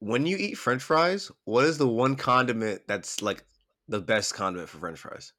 [0.00, 3.44] when you eat French fries, what is the one condiment that's like
[3.88, 5.32] the best condiment for French fries?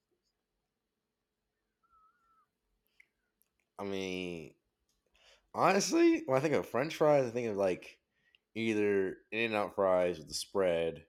[3.77, 4.53] I mean,
[5.53, 7.97] honestly, when I think of French fries, I think of like
[8.55, 11.03] either In-N-Out fries with the spread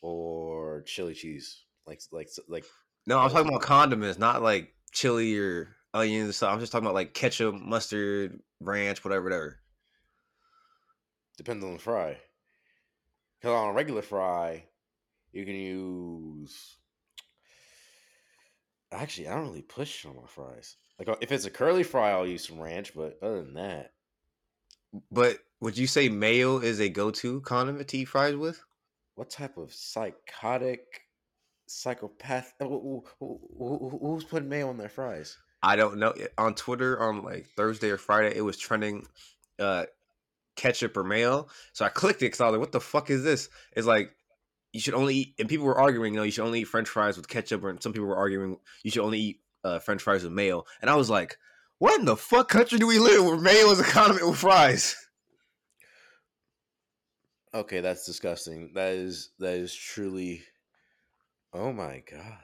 [0.00, 1.64] or chili cheese.
[1.86, 2.64] Like, like, like.
[3.06, 6.52] No, I'm talking about condiments, not like chili or onions stuff.
[6.52, 9.58] I'm just talking about like ketchup, mustard, ranch, whatever, whatever.
[11.36, 12.18] Depends on the fry.
[13.42, 14.64] Because on a regular fry,
[15.32, 16.76] you can use.
[18.92, 20.76] Actually, I don't really push on my fries.
[20.98, 22.94] Like uh, if it's a curly fry, I'll use some ranch.
[22.94, 23.94] But other than that,
[25.10, 28.62] But would you say mayo is a go-to condiment to eat fries with?
[29.14, 31.02] what type of psychotic
[31.66, 32.54] psychopath?
[32.60, 35.36] uh, who- who- who- who- Who's putting mayo on their fries?
[35.62, 36.14] I don't know.
[36.38, 39.06] On Twitter on like Thursday or Friday, it was trending
[39.58, 39.86] uh
[40.56, 41.46] ketchup or mayo.
[41.72, 44.14] So I clicked it because I was like, "What the fuck is this?" It's like
[44.72, 46.88] you should only eat, and people were arguing, you know, you should only eat French
[46.88, 50.24] fries with ketchup, and some people were arguing you should only eat uh, French fries
[50.24, 50.64] with mayo.
[50.80, 51.38] And I was like,
[51.78, 54.96] "What in the fuck country do we live where mayo is a condiment with fries?"
[57.54, 58.72] Okay, that's disgusting.
[58.74, 60.42] That is that is truly.
[61.52, 62.38] Oh my god.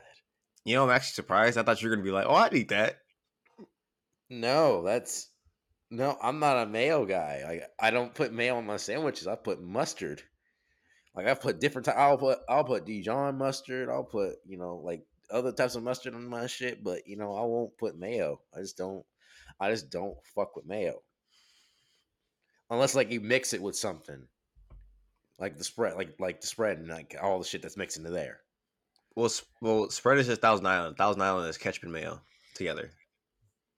[0.65, 1.56] You know, I'm actually surprised.
[1.56, 2.98] I thought you were gonna be like, "Oh, I'd eat that."
[4.28, 5.31] No, that's
[5.91, 6.17] no.
[6.22, 7.42] I'm not a mayo guy.
[7.47, 9.27] Like I don't put mayo on my sandwiches.
[9.27, 10.22] I put mustard.
[11.14, 11.89] Like I put different.
[11.89, 13.89] I'll put I'll put Dijon mustard.
[13.89, 16.83] I'll put you know like other types of mustard on my shit.
[16.84, 18.41] But you know I won't put mayo.
[18.56, 19.05] I just don't.
[19.61, 21.03] I just don't fuck with mayo.
[22.70, 24.27] Unless like you mix it with something,
[25.39, 28.11] like the spread, like like the spread and like all the shit that's mixed into
[28.11, 28.41] there.
[29.16, 30.97] Well, well, spread is just Thousand Island.
[30.97, 32.20] Thousand Island is ketchup and mayo
[32.55, 32.91] together.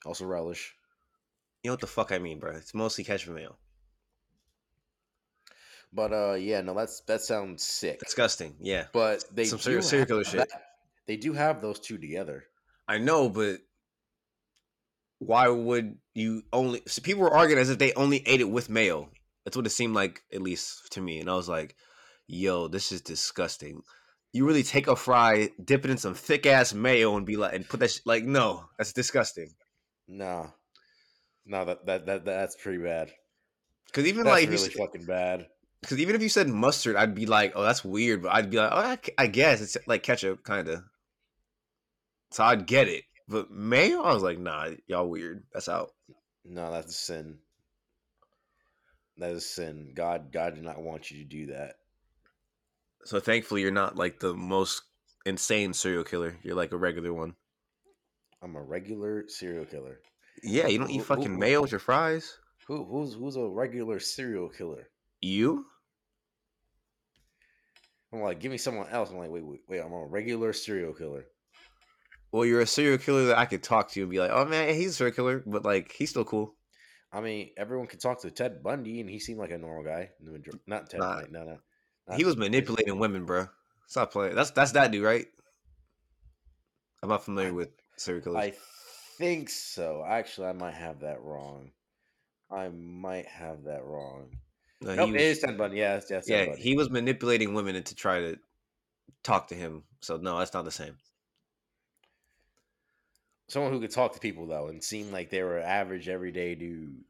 [0.05, 0.75] Also relish.
[1.63, 2.53] You know what the fuck I mean, bro?
[2.53, 3.57] It's mostly ketchup and mayo.
[5.93, 7.99] But uh, yeah, no, that's that sounds sick.
[8.01, 8.55] Disgusting.
[8.61, 8.85] Yeah.
[8.93, 10.49] But they Some serial killer shit.
[10.49, 10.63] that-
[11.07, 12.45] They do have those two together.
[12.87, 13.59] I know, but
[15.19, 16.83] why would you only?
[16.87, 19.11] So people were arguing as if they only ate it with mayo.
[19.45, 21.19] That's what it seemed like, at least to me.
[21.21, 21.75] And I was like,
[22.27, 23.83] "Yo, this is disgusting."
[24.33, 27.53] You really take a fry, dip it in some thick ass mayo, and be like,
[27.53, 29.51] and put that sh- like, no, that's disgusting.
[30.07, 30.51] Nah,
[31.47, 33.11] no, that that that that's pretty bad.
[33.87, 35.47] Because even That's like, if you really fucking bad.
[35.81, 38.23] Because even if you said mustard, I'd be like, oh, that's weird.
[38.23, 40.83] But I'd be like, oh, I, I guess it's like ketchup, kind of.
[42.31, 43.05] So I'd get it.
[43.27, 45.45] But mayo, I was like, nah, y'all weird.
[45.53, 45.91] That's out.
[46.45, 47.39] No, that's a sin.
[49.19, 49.93] That is a sin.
[49.95, 51.75] God, God did not want you to do that.
[53.05, 54.83] So thankfully, you're not like the most
[55.27, 56.37] insane serial killer.
[56.43, 57.35] You're like a regular one.
[58.43, 60.01] I'm a regular serial killer.
[60.43, 62.39] Yeah, you don't eat who- fucking who- mayo with your fries.
[62.67, 64.89] Who who's who's a regular serial killer?
[65.21, 65.67] You?
[68.13, 69.11] I'm like, give me someone else.
[69.11, 69.81] I'm like, wait, wait, wait.
[69.81, 71.27] I'm a regular serial killer.
[72.33, 74.75] Well, you're a serial killer that I could talk to and be like, oh man,
[74.75, 76.55] he's a serial killer, but like he's still cool.
[77.13, 80.11] I mean, everyone could talk to Ted Bundy, and he seemed like a normal guy.
[80.67, 81.01] Not Ted.
[81.01, 81.17] Nah.
[81.17, 82.17] Bundy, no, no.
[82.17, 83.47] He was manipulating women, bro.
[83.89, 84.37] Stop playing.
[84.37, 85.27] That's that's that dude, right?
[87.03, 88.39] I'm not familiar with serial killers.
[88.39, 88.53] I
[89.21, 90.05] think so.
[90.05, 91.71] Actually, I might have that wrong.
[92.51, 94.31] I might have that wrong.
[94.81, 95.77] No, Nope, he was- is Ted Bundy.
[95.77, 98.39] Yeah, it's, yeah, yeah, he was manipulating women to try to
[99.23, 99.85] talk to him.
[100.01, 100.97] So no, that's not the same.
[103.49, 107.05] Someone who could talk to people though, and seem like they were average, everyday dude.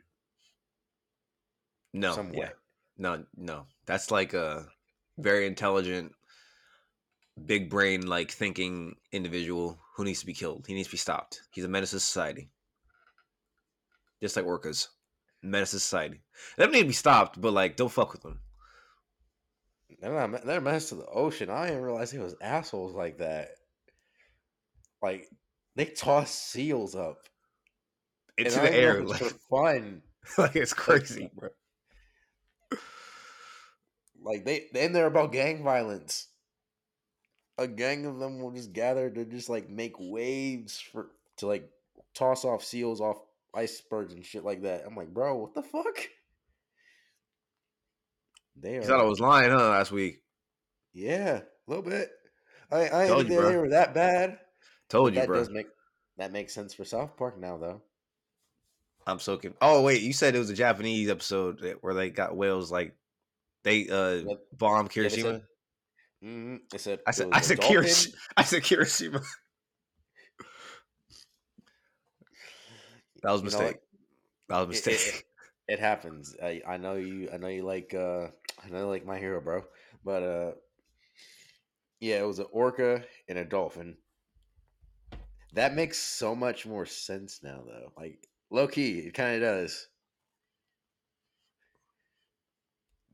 [1.93, 2.51] No, yeah,
[2.99, 3.67] no, no.
[3.87, 4.69] That's like a
[5.19, 6.15] very intelligent,
[7.47, 10.67] big brain, like thinking individual who needs to be killed.
[10.67, 11.43] He needs to be stopped.
[11.51, 12.51] He's a menace to society,
[14.21, 14.89] just like orcas.
[15.43, 16.21] Menace to society.
[16.57, 18.41] They don't need to be stopped, but like, don't fuck with them.
[20.01, 20.45] They're not.
[20.45, 21.51] They're a menace to the ocean.
[21.51, 23.49] I didn't realize he was assholes like that.
[25.03, 25.29] Like
[25.77, 27.19] they toss seals up
[28.37, 30.03] Into the air, like, for fun.
[30.39, 31.49] like it's crazy, bro.
[34.23, 36.29] Like they, and they're about gang violence.
[37.61, 41.71] A gang of them will just gather to just like make waves for to like
[42.15, 43.19] toss off seals off
[43.55, 44.85] icebergs and shit like that.
[44.87, 46.09] I'm like, bro, what the fuck?
[48.57, 49.71] They You are, thought I was lying, huh?
[49.71, 50.23] Last week,
[50.93, 52.11] yeah, a little bit.
[52.71, 54.39] I, I Told didn't you, think they were that bad.
[54.89, 55.39] told you, that bro.
[55.39, 55.67] does make
[56.17, 57.83] that makes sense for South Park now, though.
[59.07, 59.59] I'm so confused.
[59.63, 62.95] Oh wait, you said it was a Japanese episode where they got whales like
[63.65, 64.35] they uh Yeah,
[64.93, 65.43] Hiroshima.
[66.25, 66.57] Mm-hmm.
[66.75, 67.77] It said I said was I said dolphin.
[67.77, 68.17] Hiroshima.
[68.37, 69.21] I said Hiroshima.
[73.23, 73.77] That was a You know mistake.
[74.49, 75.25] That was a It- it- mistake.
[75.69, 76.35] It happens.
[76.43, 77.31] I, I know you.
[77.33, 78.29] I know you like uh
[78.65, 79.63] I know, like my hero, bro.
[80.05, 80.53] But uh,
[82.01, 83.97] yeah, it was an orca and a dolphin.
[85.55, 87.93] That makes so much more sense now, though.
[87.97, 89.87] Like low key, it kind of does.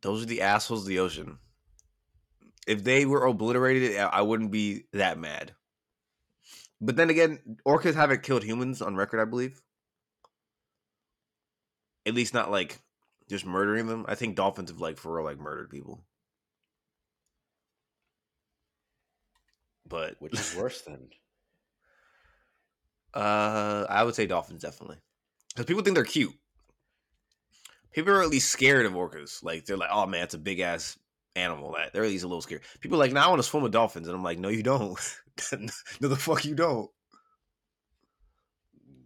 [0.00, 1.38] Those are the assholes of the ocean.
[2.66, 5.54] If they were obliterated, I wouldn't be that mad.
[6.80, 9.62] But then again, orcas haven't killed humans on record, I believe.
[12.04, 12.80] At least not like
[13.28, 14.04] just murdering them.
[14.08, 16.04] I think dolphins have like for real like murdered people.
[19.88, 21.08] But which is worse than?
[23.14, 24.98] Uh, I would say dolphins definitely,
[25.48, 26.34] because people think they're cute.
[27.90, 29.42] People are at least scared of orcas.
[29.42, 30.98] Like they're like, oh man, it's a big ass
[31.36, 31.74] animal.
[31.76, 32.62] That they're a little scared.
[32.80, 34.48] People are like, now nah, I want to swim with dolphins, and I'm like, no,
[34.48, 34.98] you don't.
[36.00, 36.90] no, the fuck you don't.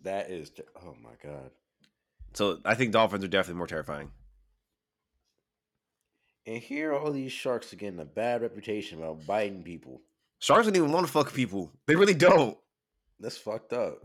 [0.03, 0.51] That is,
[0.83, 1.51] oh my god.
[2.33, 4.11] So I think dolphins are definitely more terrifying.
[6.47, 10.01] And here, all these sharks are getting a bad reputation about biting people.
[10.39, 11.71] Sharks don't even want to fuck people.
[11.87, 12.57] They really don't.
[13.19, 13.99] That's fucked up.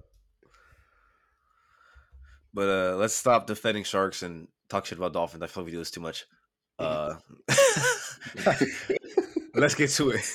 [2.54, 5.44] But uh let's stop defending sharks and talk shit about dolphins.
[5.44, 6.26] I feel like we do this too much.
[6.78, 7.16] Uh
[9.54, 10.26] let's get to it.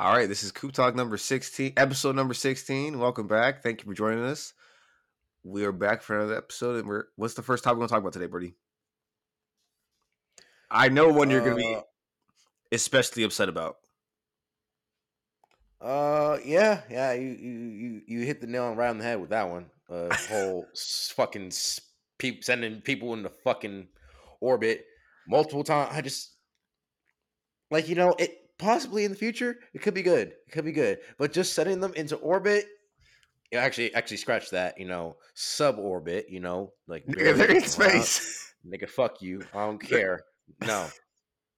[0.00, 2.98] All right, this is Coop Talk number 16, episode number 16.
[2.98, 3.62] Welcome back.
[3.62, 4.54] Thank you for joining us.
[5.44, 6.76] We are back for another episode.
[6.76, 8.54] And we're what's the first topic we're gonna talk about today, Birdie?
[10.70, 11.82] I know one you're gonna be uh,
[12.72, 13.76] especially upset about.
[15.80, 19.48] Uh yeah, yeah, you you you hit the nail right on the head with that
[19.48, 19.66] one.
[19.88, 20.66] Uh whole
[21.14, 21.52] fucking
[22.18, 23.88] pe- sending people into fucking
[24.40, 24.84] orbit
[25.28, 25.90] multiple times.
[25.94, 26.32] I just
[27.70, 30.34] like you know, it possibly in the future, it could be good.
[30.46, 30.98] It could be good.
[31.18, 32.66] But just sending them into orbit,
[33.56, 38.54] actually actually scratch that, you know, suborbit, you know, like nigga, they're in space.
[38.66, 39.40] Nigga, fuck you.
[39.54, 40.20] I don't care.
[40.66, 40.88] No.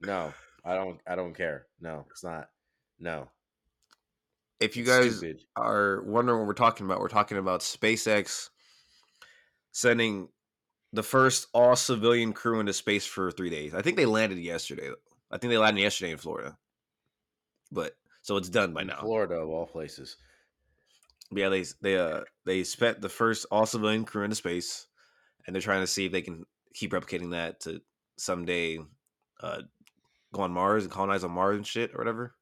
[0.03, 0.33] No.
[0.65, 1.67] I don't I don't care.
[1.81, 2.49] No, it's not.
[2.99, 3.29] No.
[4.61, 5.41] If you guys Stupid.
[5.57, 8.51] are wondering what we're talking about, we're talking about SpaceX
[9.73, 10.29] sending
[10.93, 13.75] the first all civilian crew into space for three days.
[13.75, 14.91] I think they landed yesterday.
[15.31, 16.57] I think they landed yesterday in Florida
[17.73, 19.01] but so it's done by now.
[19.01, 20.17] Florida of all places.
[21.33, 24.87] Yeah, they they uh they spent the first all civilian crew into space,
[25.47, 26.45] and they're trying to see if they can
[26.75, 27.81] keep replicating that to
[28.19, 28.79] someday
[29.41, 29.63] uh
[30.33, 32.35] go on Mars and colonize on Mars and shit or whatever.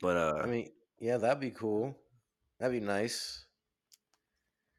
[0.00, 0.70] But uh I mean,
[1.00, 1.96] yeah, that'd be cool.
[2.58, 3.44] That'd be nice.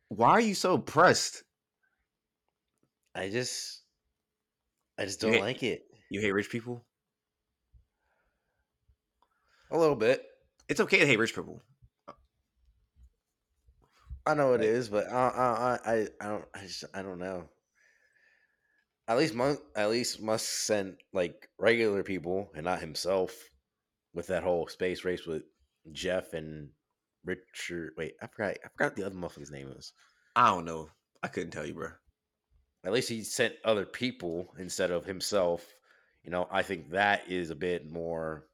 [0.10, 1.44] Why are you so pressed?
[3.14, 3.84] I just
[4.98, 5.84] I just don't hate, like it.
[6.10, 6.84] You hate rich people?
[9.72, 10.24] A little bit.
[10.68, 11.62] It's okay to hate rich people.
[14.30, 17.20] I know it like, is, but I, I, I, I don't, I just, I don't
[17.20, 17.50] know.
[19.08, 19.36] At least,
[19.76, 23.36] at least Musk sent like regular people and not himself
[24.14, 25.44] with that whole space race with
[25.92, 26.70] Jeff and
[27.26, 27.94] Richard.
[27.98, 28.58] Wait, I forgot.
[28.64, 29.94] I forgot the other motherfucker's name was.
[30.36, 30.90] I don't know.
[31.24, 31.90] I couldn't tell you, bro.
[32.86, 35.66] At least he sent other people instead of himself.
[36.24, 38.46] You know, I think that is a bit more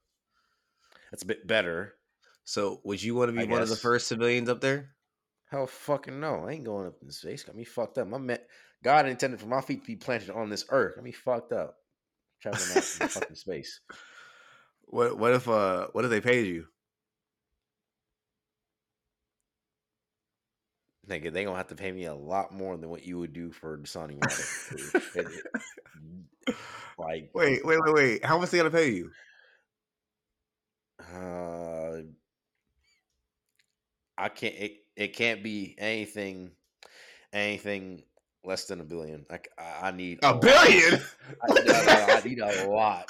[1.12, 1.96] that's a bit better.
[2.44, 3.64] So, would you want to be I one guess.
[3.64, 4.95] of the first civilians up there?
[5.56, 6.44] Hell, fucking no!
[6.46, 7.44] I ain't going up in space.
[7.44, 8.10] Got me fucked up.
[8.10, 8.40] My man,
[8.84, 10.96] God intended for my feet to be planted on this earth.
[10.96, 11.78] Got me fucked up.
[12.42, 13.80] Traveling out in fucking space.
[14.82, 15.18] What?
[15.18, 15.48] What if?
[15.48, 16.66] Uh, what if they paid you?
[21.10, 23.54] Nigga, they gonna have to pay me a lot more than what you would do
[23.54, 25.32] for Dasani water.
[26.98, 28.26] like, wait, wait, wait, wait.
[28.26, 29.10] How much they gonna pay you?
[31.00, 32.02] Uh,
[34.18, 34.56] I can't.
[34.56, 36.52] It, it can't be anything,
[37.34, 38.04] anything
[38.44, 39.26] less than a billion.
[39.30, 41.02] Like I, I need a, a billion.
[41.42, 43.06] I, need, I, need a lot.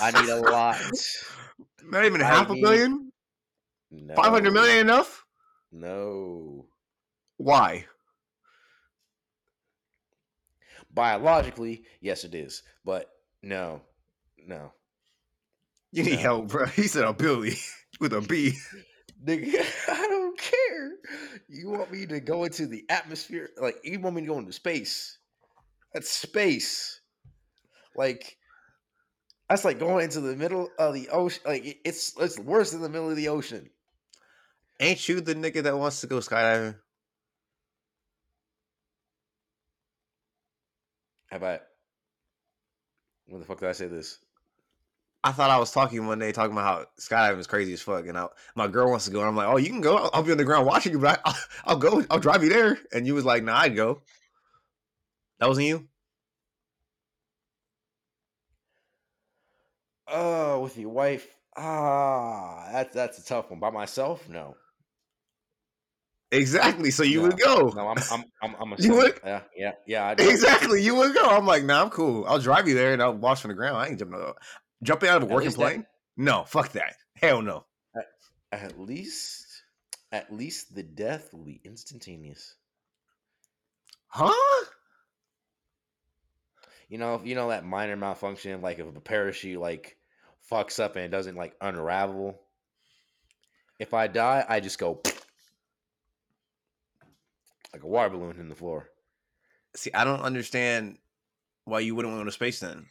[0.00, 0.80] I need a lot.
[1.84, 3.12] Not even half need, a billion.
[3.90, 4.14] No.
[4.14, 5.24] Five hundred million enough?
[5.70, 6.66] No.
[7.36, 7.86] Why?
[10.92, 13.10] Biologically, yes, it is, but
[13.42, 13.80] no,
[14.46, 14.72] no.
[15.90, 16.22] You need no.
[16.22, 16.66] help, bro.
[16.76, 17.56] He said a Billy
[18.00, 18.56] with a B.
[19.24, 19.64] Nigga,
[20.84, 20.98] here.
[21.48, 23.50] You want me to go into the atmosphere?
[23.60, 25.18] Like you want me to go into space?
[25.92, 27.00] That's space.
[27.96, 28.36] Like
[29.48, 31.42] that's like going into the middle of the ocean.
[31.46, 33.70] Like it's it's worse than the middle of the ocean.
[34.80, 36.76] Ain't you the nigga that wants to go skydiving?
[41.30, 41.60] How about
[43.26, 44.18] when the fuck did I say this?
[45.24, 48.06] I thought I was talking one day talking about how skydiving is crazy as fuck,
[48.06, 49.96] and I, my girl wants to go, and I'm like, "Oh, you can go.
[49.96, 52.04] I'll, I'll be on the ground watching you, but I, will I'll go.
[52.10, 54.02] I'll drive you there." And you was like, "Nah, I'd go."
[55.40, 55.88] That wasn't you.
[60.06, 61.26] Oh, with your wife.
[61.56, 63.60] Ah, that's that's a tough one.
[63.60, 64.56] By myself, no.
[66.32, 66.90] Exactly.
[66.90, 67.72] So you No, would go.
[67.74, 69.20] no, I'm I'm I'm, I'm a You would?
[69.24, 70.14] Yeah, yeah, yeah.
[70.18, 70.82] Exactly.
[70.82, 71.24] You would go.
[71.24, 72.24] I'm like, nah, I'm cool.
[72.26, 73.76] I'll drive you there and I'll watch from the ground.
[73.76, 74.36] I ain't jumping out.
[74.82, 75.86] Jumping out of a At working least that- plane?
[76.16, 76.96] No, fuck that.
[77.16, 77.64] Hell no.
[78.52, 79.46] At least,
[80.12, 82.54] at least the death will be instantaneous.
[84.06, 84.64] Huh?
[86.88, 89.96] You know, you know that minor malfunction, like if a parachute like
[90.48, 92.38] fucks up and it doesn't like unravel.
[93.80, 95.00] If I die, I just go
[97.72, 98.90] like a water balloon in the floor.
[99.74, 100.98] See, I don't understand
[101.64, 102.86] why you wouldn't want to to space then.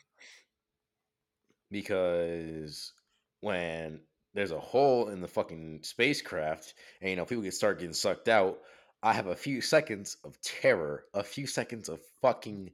[1.73, 2.93] Because
[3.41, 3.99] when
[4.33, 8.29] there's a hole in the fucking spacecraft and you know people get start getting sucked
[8.29, 8.59] out
[9.01, 12.71] i have a few seconds of terror a few seconds of fucking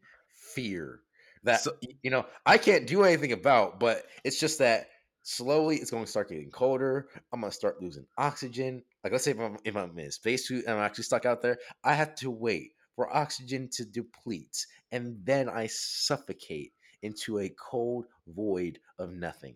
[0.54, 1.00] fear
[1.44, 4.90] that So- you know i can't do anything about but it's just that
[5.24, 9.24] slowly it's going to start getting colder i'm going to start losing oxygen like let's
[9.24, 11.94] say if i'm, if I'm in a spacesuit and i'm actually stuck out there i
[11.94, 18.80] have to wait for oxygen to deplete and then i suffocate into a cold void
[18.98, 19.56] of nothing.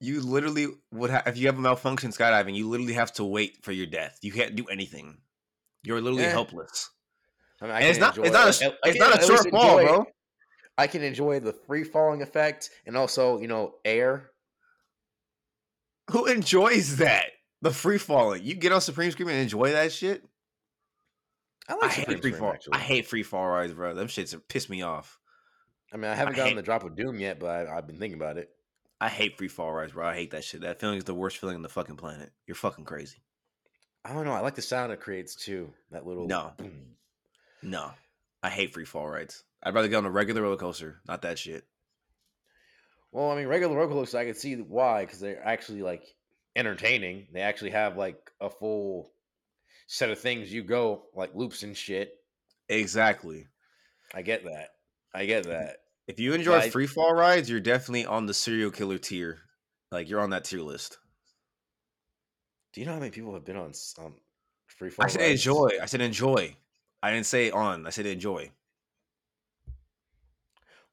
[0.00, 3.64] You literally would have, if you have a malfunction skydiving, you literally have to wait
[3.64, 4.18] for your death.
[4.22, 5.18] You can't do anything.
[5.82, 6.30] You're literally Eh.
[6.30, 6.90] helpless.
[7.60, 10.06] I mean, I it's not, it's not, a, it's not a short fall, bro.
[10.76, 14.30] I can enjoy the free falling effect and also, you know, air.
[16.10, 17.24] Who enjoys that?
[17.60, 18.44] The free falling.
[18.44, 20.24] You get on Supreme Scream and enjoy that shit?
[21.68, 22.52] I I hate free fall.
[22.52, 22.74] actually.
[22.74, 23.94] I hate free fall rides, bro.
[23.94, 25.18] Them shits piss me off.
[25.92, 27.86] I mean, I haven't I gotten hate- the drop of doom yet, but I, I've
[27.86, 28.50] been thinking about it.
[29.00, 30.06] I hate free fall rides, bro.
[30.06, 30.62] I hate that shit.
[30.62, 32.30] That feeling is the worst feeling on the fucking planet.
[32.46, 33.18] You're fucking crazy.
[34.04, 34.32] I don't know.
[34.32, 35.72] I like the sound it creates too.
[35.90, 36.52] That little No.
[36.56, 36.96] boom.
[37.62, 37.90] No,
[38.42, 39.44] I hate free fall rides.
[39.62, 41.64] I'd rather get on a regular roller coaster, not that shit.
[43.12, 46.04] Well, I mean, regular roller coasters, I can see why because they're actually like
[46.54, 47.26] entertaining.
[47.32, 49.10] They actually have like a full
[49.88, 52.14] set of things you go like loops and shit.
[52.68, 53.46] Exactly.
[54.14, 54.68] I get that.
[55.14, 55.78] I get that.
[56.06, 59.38] If you enjoy free fall rides, you're definitely on the serial killer tier.
[59.90, 60.98] Like you're on that tier list.
[62.72, 64.14] Do you know how many people have been on on um,
[64.66, 65.06] free fall?
[65.06, 65.32] I said rides?
[65.46, 65.70] enjoy.
[65.82, 66.54] I said enjoy.
[67.02, 67.86] I didn't say on.
[67.86, 68.50] I said enjoy.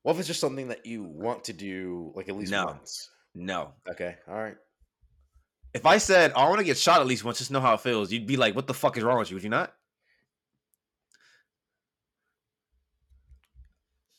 [0.03, 2.65] What if it's just something that you want to do like at least No.
[2.65, 3.09] once?
[3.33, 3.73] No.
[3.89, 4.55] Okay, all right.
[5.75, 7.73] If I said "Oh, I want to get shot at least once, just know how
[7.73, 9.73] it feels, you'd be like, "What the fuck is wrong with you?" Would you not?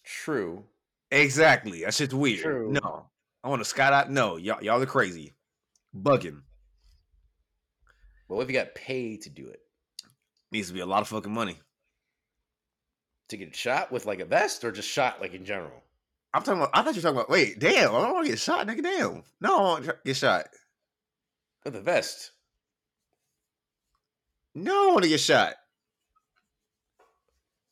[0.05, 0.65] True.
[1.11, 1.83] Exactly.
[1.83, 2.43] That shit's weird.
[2.43, 2.71] True.
[2.73, 3.07] No.
[3.43, 4.11] I want to skydive.
[4.11, 5.33] No, y'all, y'all are crazy.
[5.97, 6.43] Bugging.
[8.29, 9.61] But what if you got paid to do it?
[10.53, 11.59] Needs to be a lot of fucking money.
[13.31, 15.83] To get shot with like a vest or just shot like in general?
[16.35, 16.71] I'm talking about.
[16.75, 17.31] I thought you were talking about.
[17.31, 17.95] Wait, damn!
[17.95, 18.83] I don't want to get shot, nigga.
[18.83, 19.23] Damn.
[19.41, 20.49] No, I want to get shot.
[21.67, 22.31] With a vest.
[24.55, 25.55] No, I want to get shot.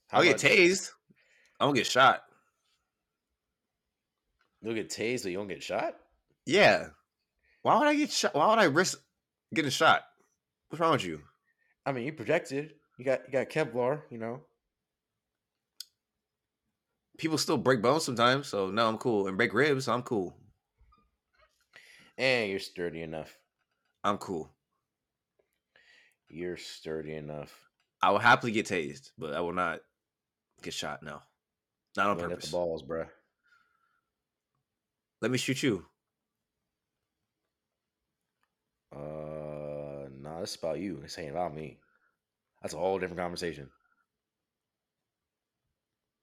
[0.08, 0.90] How I'll get tased.
[1.60, 2.24] I won't get shot.
[4.60, 5.94] You'll get tased, but you won't get shot?
[6.44, 6.88] Yeah.
[7.62, 8.34] Why would I get shot?
[8.34, 8.98] Why would I risk
[9.54, 10.02] getting shot?
[10.70, 11.20] What's wrong with you?
[11.86, 12.72] I mean, you projected.
[12.98, 14.40] You got you got Kevlar, you know.
[17.16, 19.28] People still break bones sometimes, so no, I'm cool.
[19.28, 20.36] And break ribs, so I'm cool.
[22.18, 23.38] And you're sturdy enough.
[24.04, 24.50] I'm cool.
[26.28, 27.58] You're sturdy enough.
[28.02, 29.80] I will happily get tased, but I will not
[30.62, 31.02] get shot.
[31.02, 31.20] No,
[31.96, 32.46] not on got purpose.
[32.46, 33.08] the balls, bruh.
[35.22, 35.86] Let me shoot you.
[38.94, 41.00] Uh, nah, this is about you.
[41.00, 41.78] This ain't about me.
[42.60, 43.70] That's a whole different conversation.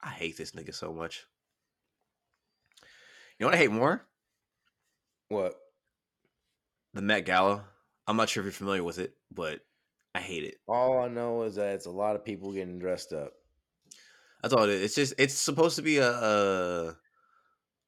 [0.03, 1.25] I hate this nigga so much.
[3.37, 4.05] You know what I hate more?
[5.29, 5.60] What?
[6.93, 7.65] The Met Gala.
[8.07, 9.61] I'm not sure if you're familiar with it, but
[10.13, 10.55] I hate it.
[10.67, 13.33] All I know is that it's a lot of people getting dressed up.
[14.41, 14.81] That's all it is.
[14.83, 16.97] It's just it's supposed to be a a,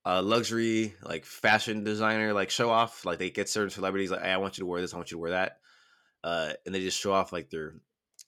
[0.05, 3.05] a luxury like fashion designer like show off.
[3.05, 5.11] Like they get certain celebrities like, hey, I want you to wear this, I want
[5.11, 5.57] you to wear that,
[6.23, 7.75] uh, and they just show off like their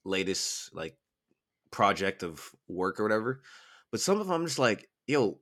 [0.04, 0.98] latest like
[1.72, 3.42] project of work or whatever.
[3.92, 5.40] But some of them, I'm just like, yo,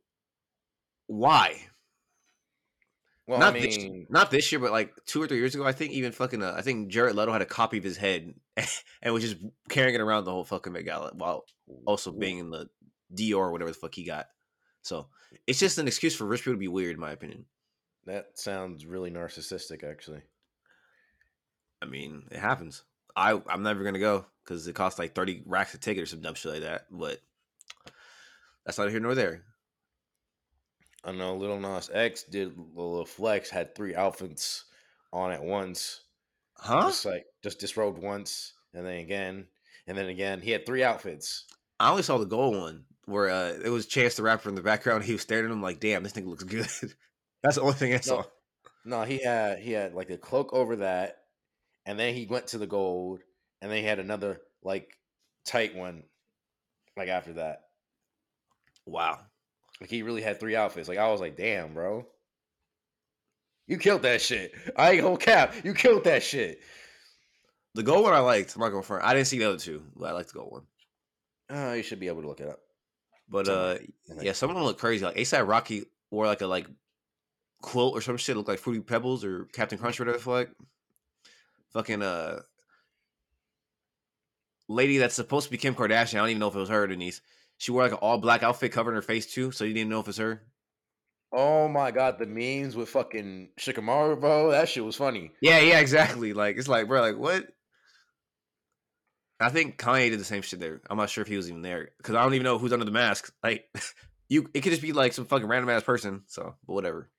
[1.07, 1.69] why?
[3.25, 5.65] Well, not I this, mean, not this year, but like two or three years ago,
[5.65, 8.33] I think even fucking, uh, I think Jared Leto had a copy of his head
[9.01, 9.37] and was just
[9.69, 11.45] carrying it around the whole fucking Met Gala while
[11.85, 12.67] also being in the
[13.15, 14.27] Dior or whatever the fuck he got.
[14.81, 15.07] So
[15.47, 17.45] it's just an excuse for rich people to be weird, in my opinion.
[18.05, 20.21] that sounds really narcissistic, actually.
[21.81, 22.83] I mean, it happens.
[23.15, 26.21] I I'm never gonna go because it costs like thirty racks a ticket or some
[26.21, 26.87] dumb shit like that.
[26.91, 27.19] But
[28.65, 29.43] that's not here nor there.
[31.03, 34.65] I know Lil Nas X did a little flex, had three outfits
[35.12, 36.01] on at once.
[36.57, 36.83] Huh?
[36.83, 39.48] Just like just disrobed once, and then again,
[39.86, 40.41] and then again.
[40.41, 41.45] He had three outfits.
[41.79, 44.62] I only saw the gold one where uh, it was Chance the Rapper in the
[44.62, 45.03] background.
[45.03, 46.67] He was staring at him like, "Damn, this thing looks good."
[47.43, 48.24] that's the only thing I saw.
[48.86, 51.17] No, no, he had he had like a cloak over that,
[51.86, 53.19] and then he went to the gold,
[53.62, 54.98] and then he had another like
[55.45, 56.03] tight one,
[56.95, 57.63] like after that.
[58.86, 59.19] Wow.
[59.81, 60.87] Like he really had three outfits.
[60.87, 62.05] Like I was like, damn, bro.
[63.67, 64.53] You killed that shit.
[64.75, 65.55] I ain't gonna cap.
[65.63, 66.59] You killed that shit.
[67.75, 68.55] The gold one I liked.
[68.55, 69.03] I'm not front.
[69.03, 70.63] I didn't see the other two, but I liked the gold one.
[71.49, 72.59] Uh, you should be able to look it up.
[73.29, 73.77] But uh,
[74.21, 75.05] yeah, some of them look crazy.
[75.05, 76.67] Like ASAP Rocky wore like a like
[77.61, 80.55] quilt or some shit, looked like Fruity Pebbles or Captain Crunch or whatever the fuck.
[81.71, 82.41] Fucking uh,
[84.67, 86.15] lady that's supposed to be Kim Kardashian.
[86.15, 87.21] I don't even know if it was her, or Denise.
[87.63, 90.01] She wore like an all black outfit covering her face too, so you didn't know
[90.01, 90.43] if it's her.
[91.32, 94.51] Oh my god, the memes with fucking Shikamaru, bro.
[94.51, 95.32] That shit was funny.
[95.41, 96.34] Yeah, yeah, exactly.
[96.34, 97.48] Like it's like, bro, like what?
[99.39, 100.82] I think Kanye did the same shit there.
[100.89, 102.84] I'm not sure if he was even there because I don't even know who's under
[102.84, 103.34] the mask.
[103.41, 103.63] Like,
[104.27, 106.24] you, it could just be like some fucking random ass person.
[106.27, 107.10] So, but whatever.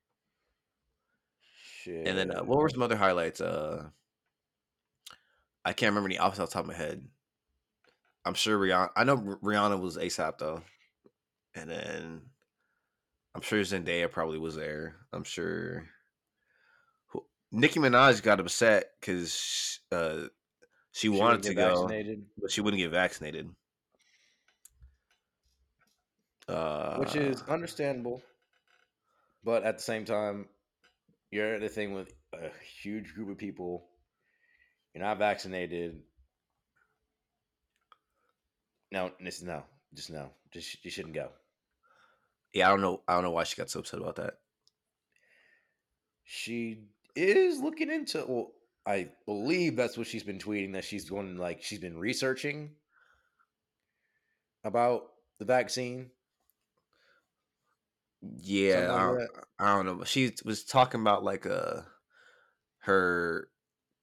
[1.81, 2.07] Shit.
[2.07, 3.41] And then uh, what were some other highlights?
[3.41, 3.85] Uh,
[5.65, 7.03] I can't remember any off the top of my head.
[8.25, 8.90] I'm sure Rihanna.
[8.97, 10.62] I know Rihanna was ASAP though,
[11.54, 12.23] and then
[13.35, 14.97] I'm sure Zendaya probably was there.
[15.12, 15.85] I'm sure
[17.52, 20.23] Nicki Minaj got upset because uh,
[20.93, 23.50] she, She wanted to go, vaccinated, but she wouldn't get vaccinated.
[26.49, 28.23] Uh, which is understandable.
[29.45, 30.47] But at the same time,
[31.30, 32.50] you're at the thing with a
[32.82, 33.87] huge group of people.
[34.95, 36.00] You're not vaccinated.
[38.95, 41.30] No, this no, just no, just you shouldn't go.
[42.52, 42.69] yeah.
[42.69, 43.02] I don't know.
[43.09, 44.35] I don't know why she got so upset about that.
[46.23, 46.85] She
[47.17, 48.25] is looking into.
[48.28, 48.52] Well,
[48.87, 50.75] I believe that's what she's been tweeting.
[50.75, 52.71] That she's going like she's been researching
[54.63, 56.11] about the vaccine.
[58.23, 59.28] Yeah, I don't, that.
[59.59, 60.04] I don't know.
[60.04, 61.80] She was talking about like uh
[62.83, 63.49] her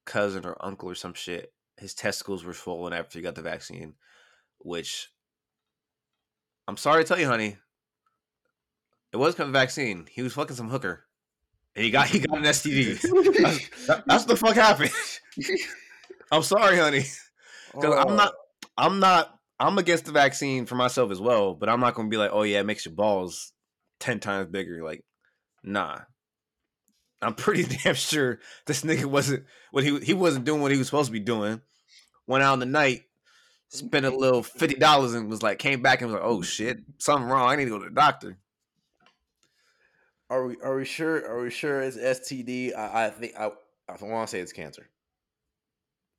[0.06, 1.54] cousin or uncle or some shit.
[1.77, 3.93] His testicles were swollen after he got the vaccine,
[4.63, 5.10] which
[6.67, 7.58] I'm sorry to tell you, honey.
[9.12, 10.08] It because of vaccine.
[10.10, 11.04] He was fucking some hooker,
[11.76, 13.02] and he got he got an STD.
[13.41, 14.91] That's, that- that's the fuck happened.
[16.32, 17.04] I'm sorry, honey.
[17.74, 18.62] Because I'm not, oh.
[18.78, 21.54] I'm not, I'm against the vaccine for myself as well.
[21.56, 23.52] But I'm not gonna be like, oh yeah, it makes your balls
[24.00, 24.84] ten times bigger.
[24.84, 25.04] Like,
[25.63, 26.00] nah.
[27.21, 30.88] I'm pretty damn sure this nigga wasn't what he he wasn't doing what he was
[30.88, 31.62] supposed to be doing.
[32.28, 33.02] Went out in the night,
[33.71, 36.79] spent a little fifty dollars, and was like, came back and was like, oh shit,
[36.99, 37.49] something wrong.
[37.49, 38.38] I need to go to the doctor.
[40.29, 41.27] Are we are we sure?
[41.27, 42.75] Are we sure it's STD?
[42.75, 43.51] I, I think I
[43.89, 44.88] I want to say it's cancer.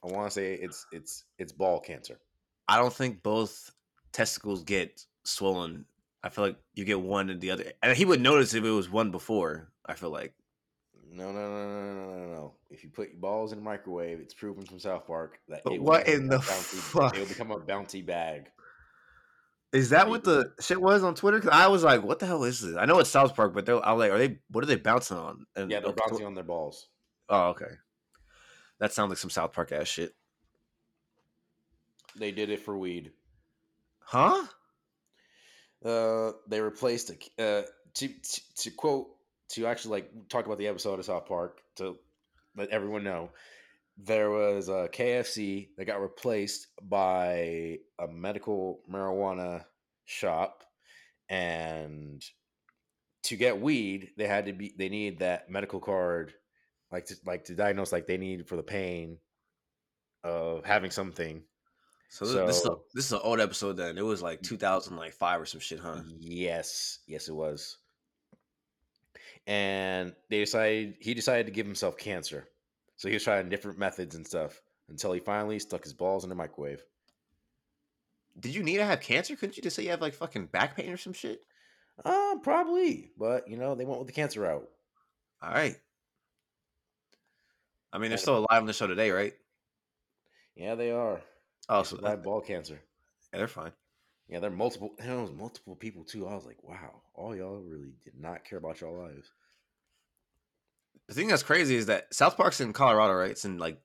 [0.05, 2.19] I want to say it's it's it's ball cancer.
[2.69, 3.71] I don't think both
[4.13, 5.87] testicles get swollen.
[6.23, 8.71] I feel like you get one and the other, and he would notice if it
[8.71, 9.69] was one before.
[9.87, 10.35] I feel like.
[11.15, 12.55] No, no, no, no, no, no, no, no.
[12.71, 15.75] If you put your balls in a microwave, it's proven from South Park that But
[15.75, 17.15] it what in the bouncy, fuck?
[17.15, 18.51] It will become a bouncy bag.
[19.73, 21.39] Is that what the shit was on Twitter?
[21.39, 23.65] Because I was like, "What the hell is this?" I know it's South Park, but
[23.65, 24.39] they're I was like, "Are they?
[24.51, 26.89] What are they bouncing on?" And Yeah, they're bouncing on their balls.
[27.29, 27.71] Oh, okay.
[28.81, 30.15] That sounds like some South Park ass shit,
[32.17, 33.13] They did it for weed.
[34.01, 34.47] huh?
[35.85, 37.63] Uh, they replaced a, uh,
[37.95, 39.09] to, to to quote
[39.53, 41.97] to actually like talk about the episode of South Park to
[42.57, 43.31] let everyone know
[43.99, 49.65] there was a KFC that got replaced by a medical marijuana
[50.05, 50.65] shop,
[51.29, 52.25] and
[53.25, 56.33] to get weed they had to be they need that medical card,
[56.91, 59.19] like to like to diagnose like they need for the pain
[60.25, 61.43] of having something.
[62.09, 63.79] So this, this is a, this is an old episode.
[63.79, 66.03] Then it was like 2005 or some shit, huh?
[66.19, 67.79] Yes, yes, it was.
[69.47, 72.47] And they decided he decided to give himself cancer,
[72.97, 76.31] so he was trying different methods and stuff until he finally stuck his balls in
[76.31, 76.85] the microwave.
[78.39, 79.35] Did you need to have cancer?
[79.37, 81.41] Couldn't you just say you have like fucking back pain or some shit?
[82.05, 84.69] Uh, probably, but you know they went with the cancer route.
[85.43, 85.77] All right.
[87.93, 89.35] I mean, they're still alive on the show today, right?
[90.55, 91.21] Yeah, they are.
[91.69, 92.81] Oh, They so survived ball cancer.
[93.33, 93.73] yeah, they're fine.
[94.29, 94.95] Yeah, there are multiple.
[94.99, 96.27] There was multiple people too.
[96.27, 99.31] I was like, wow, all y'all really did not care about your lives.
[101.09, 103.31] The thing that's crazy is that South Park's in Colorado, right?
[103.31, 103.81] It's in like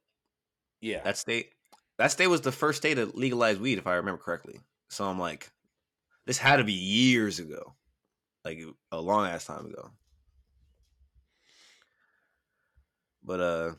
[0.81, 1.51] Yeah, that state.
[1.97, 4.59] That state was the first state to legalize weed, if I remember correctly.
[4.89, 5.51] So I'm like,
[6.25, 7.75] this had to be years ago,
[8.45, 8.59] like
[8.91, 9.91] a long ass time ago.
[13.23, 13.73] But uh,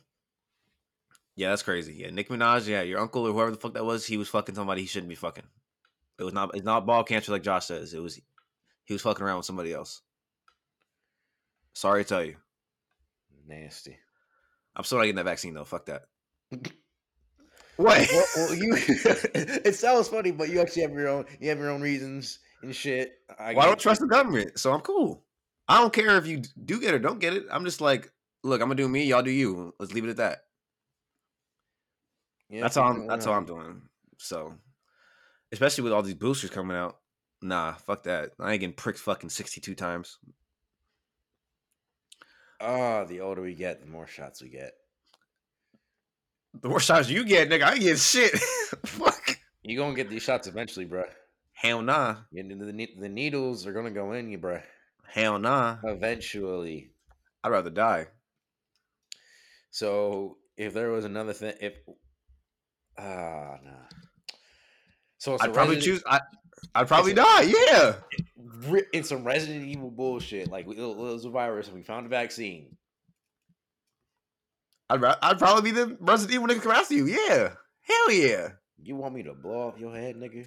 [1.36, 1.94] yeah, that's crazy.
[1.94, 4.54] Yeah, Nicki Minaj, yeah, your uncle or whoever the fuck that was, he was fucking
[4.54, 5.44] somebody he shouldn't be fucking.
[6.18, 6.54] It was not.
[6.54, 7.94] It's not ball cancer like Josh says.
[7.94, 8.20] It was.
[8.84, 10.02] He was fucking around with somebody else.
[11.74, 12.36] Sorry to tell you.
[13.46, 13.96] nasty.
[14.74, 15.64] I'm still not getting that vaccine though.
[15.64, 16.04] Fuck that.
[17.78, 18.08] What?
[18.12, 18.74] well, well, you.
[18.76, 21.26] it sounds funny, but you actually have your own.
[21.38, 23.20] You have your own reasons and shit.
[23.38, 25.22] I well, I don't trust the government, so I'm cool.
[25.68, 27.44] I don't care if you do get it or don't get it.
[27.52, 28.10] I'm just like,
[28.42, 29.04] look, I'm gonna do me.
[29.04, 29.74] Y'all do you.
[29.78, 30.38] Let's leave it at that.
[32.48, 32.90] Yeah, that's all.
[32.90, 33.82] I'm, that's all I'm doing.
[34.16, 34.54] So,
[35.52, 36.98] especially with all these boosters coming out,
[37.42, 38.30] nah, fuck that.
[38.40, 40.18] I ain't getting pricked fucking 62 times.
[42.60, 44.72] Ah, the older we get, the more shots we get.
[46.60, 48.32] The more shots you get, nigga, I get shit.
[48.86, 49.38] fuck.
[49.62, 51.08] You gonna get these shots eventually, bruh.
[51.52, 52.16] Hell nah.
[52.32, 54.62] Know, The, the needles are gonna go in you, bruh.
[55.06, 55.76] Hell nah.
[55.84, 56.90] Eventually.
[57.44, 58.06] I'd rather die.
[59.70, 61.74] So if there was another thing, if
[62.98, 63.86] ah nah.
[65.18, 66.04] So it's I'd probably Resident- choose.
[66.06, 66.20] I,
[66.74, 67.42] I'd probably die.
[67.42, 67.94] Yeah.
[68.92, 70.50] In some Resident Evil bullshit.
[70.50, 72.76] Like it was a virus, and we found a vaccine.
[74.90, 77.06] I'd, I'd probably be the Resident Evil nigga come after you.
[77.06, 77.50] Yeah.
[77.82, 78.48] Hell yeah.
[78.82, 80.46] You want me to blow off your head, nigga?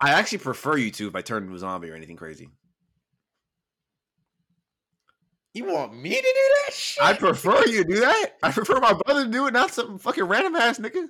[0.00, 2.48] I actually prefer you to if I turned into a zombie or anything crazy.
[5.54, 7.02] You want me to do that shit?
[7.02, 8.34] I prefer you to do that.
[8.42, 11.06] I prefer my brother to do it, not some fucking random ass nigga.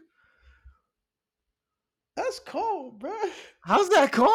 [2.19, 3.15] That's cold, bro.
[3.61, 4.27] How's that cold?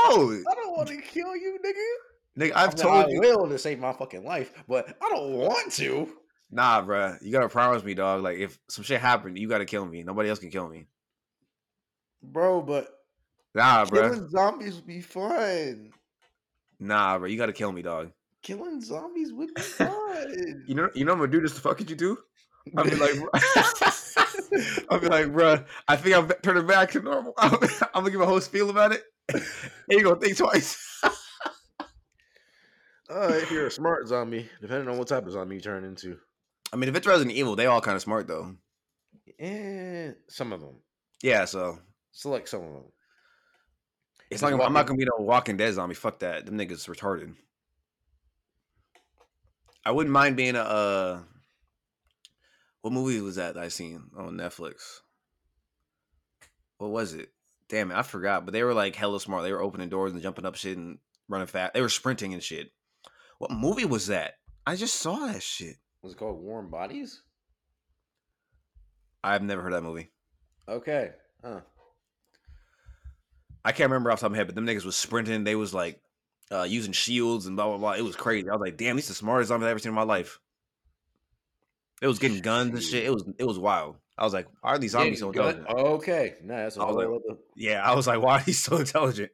[0.49, 2.41] I don't want to kill you, nigga.
[2.41, 3.19] Nigga, I've I mean, told I you.
[3.19, 6.09] will to save my fucking life, but I don't want to.
[6.49, 7.17] Nah, bro.
[7.21, 8.23] You gotta promise me, dog.
[8.23, 10.01] Like, if some shit happened, you gotta kill me.
[10.01, 10.85] Nobody else can kill me.
[12.21, 12.87] Bro, but
[13.53, 14.09] Nah, bro.
[14.11, 15.91] killing zombies would be fun.
[16.79, 17.27] Nah, bro.
[17.27, 18.13] You gotta kill me, dog.
[18.43, 20.63] Killing zombies would be fun.
[20.67, 22.17] You know, you know I'm gonna do this to fuck with you too.
[22.77, 23.11] I'll be like,
[24.89, 27.33] I'll be like, bruh, I think I'm turning back to normal.
[27.37, 27.59] I'm,
[27.93, 29.03] gonna give a whole spiel about it.
[29.91, 31.01] Ain't gonna think twice.
[33.09, 36.17] Uh, if you're a smart zombie, depending on what type of zombie you turn into.
[36.71, 38.55] I mean, if it's Resident Evil, they all kind of smart though.
[39.37, 40.77] Eh, some of them.
[41.21, 41.77] Yeah, so
[42.13, 42.83] Select some of them.
[44.29, 45.95] it's Just like I'm not gonna be no Walking Dead zombie.
[45.95, 46.45] Fuck that.
[46.45, 47.35] Them niggas retarded.
[49.85, 50.61] I wouldn't mind being a.
[50.61, 51.19] Uh,
[52.83, 54.99] what movie was that, that I seen on Netflix?
[56.79, 57.29] What was it?
[57.69, 58.43] Damn it, I forgot.
[58.43, 59.43] But they were like hella smart.
[59.43, 60.97] They were opening doors and jumping up shit and
[61.29, 61.73] running fast.
[61.73, 62.71] They were sprinting and shit.
[63.39, 64.33] What movie was that?
[64.67, 65.77] I just saw that shit.
[66.01, 67.21] Was it called Warm Bodies?
[69.23, 70.11] I've never heard that movie.
[70.67, 71.11] Okay.
[71.41, 71.61] Huh.
[73.63, 75.45] I can't remember off the top of my head, but them niggas was sprinting.
[75.45, 76.01] They was like
[76.51, 77.93] uh, using shields and blah blah blah.
[77.93, 78.49] It was crazy.
[78.49, 80.41] I was like, damn, these the smartest zombie I've ever seen in my life.
[82.03, 83.05] It was getting guns and shit.
[83.05, 83.95] It was it was wild.
[84.17, 85.65] I was like, why are these zombies so intelligent?
[85.69, 86.35] Okay.
[86.43, 89.31] No, that's a whole like- other- Yeah, I was like, why are these so intelligent?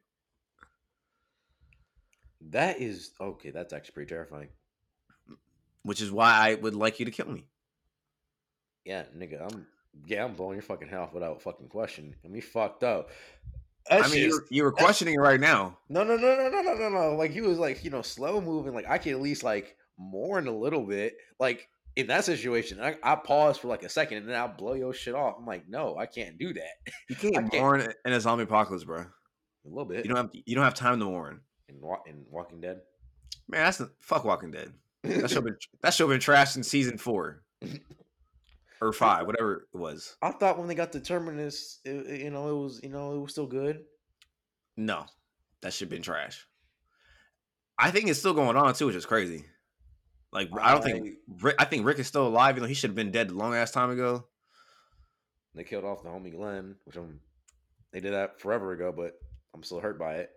[2.50, 3.50] That is okay.
[3.50, 4.48] That's actually pretty terrifying.
[5.82, 7.44] Which is why I would like you to kill me.
[8.84, 9.66] Yeah, nigga, I'm
[10.06, 12.14] yeah, I'm blowing your fucking head off without fucking question.
[12.22, 13.10] And we fucked up.
[13.88, 15.76] That I mean, shit you were, you were questioning it right now.
[15.88, 17.16] no, no, no, no, no, no, no, no.
[17.16, 18.74] Like he was like, you know, slow moving.
[18.74, 21.16] Like I can at least like mourn a little bit.
[21.40, 24.74] Like in that situation, I, I pause for like a second and then I'll blow
[24.74, 25.36] your shit off.
[25.38, 26.92] I'm like, no, I can't do that.
[27.08, 29.00] You can't, I can't- mourn in a zombie apocalypse, bro.
[29.00, 30.04] A little bit.
[30.04, 31.40] You don't have you don't have time to mourn.
[31.68, 31.76] in,
[32.06, 32.80] in Walking Dead.
[33.48, 34.72] Man, that's the fuck Walking Dead.
[35.02, 37.42] That show been that show been trashed in season four
[38.80, 40.16] or five, whatever it was.
[40.22, 43.18] I thought when they got the terminus, it, you know, it was, you know, it
[43.18, 43.82] was still good.
[44.76, 45.04] No,
[45.60, 46.46] that shit been trash.
[47.78, 49.44] I think it's still going on too, which is crazy.
[50.32, 52.56] Like I don't think Rick, I think Rick is still alive.
[52.56, 54.26] You know, he should have been dead a long ass time ago.
[55.54, 57.20] They killed off the homie Glenn, which I'm.
[57.92, 59.14] They did that forever ago, but
[59.52, 60.30] I'm still hurt by it.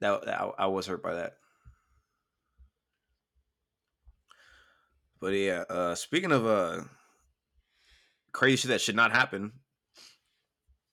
[0.00, 1.34] That, that- I, I was hurt by that.
[5.20, 6.80] But yeah, uh speaking of uh
[8.32, 9.52] crazy shit that should not happen,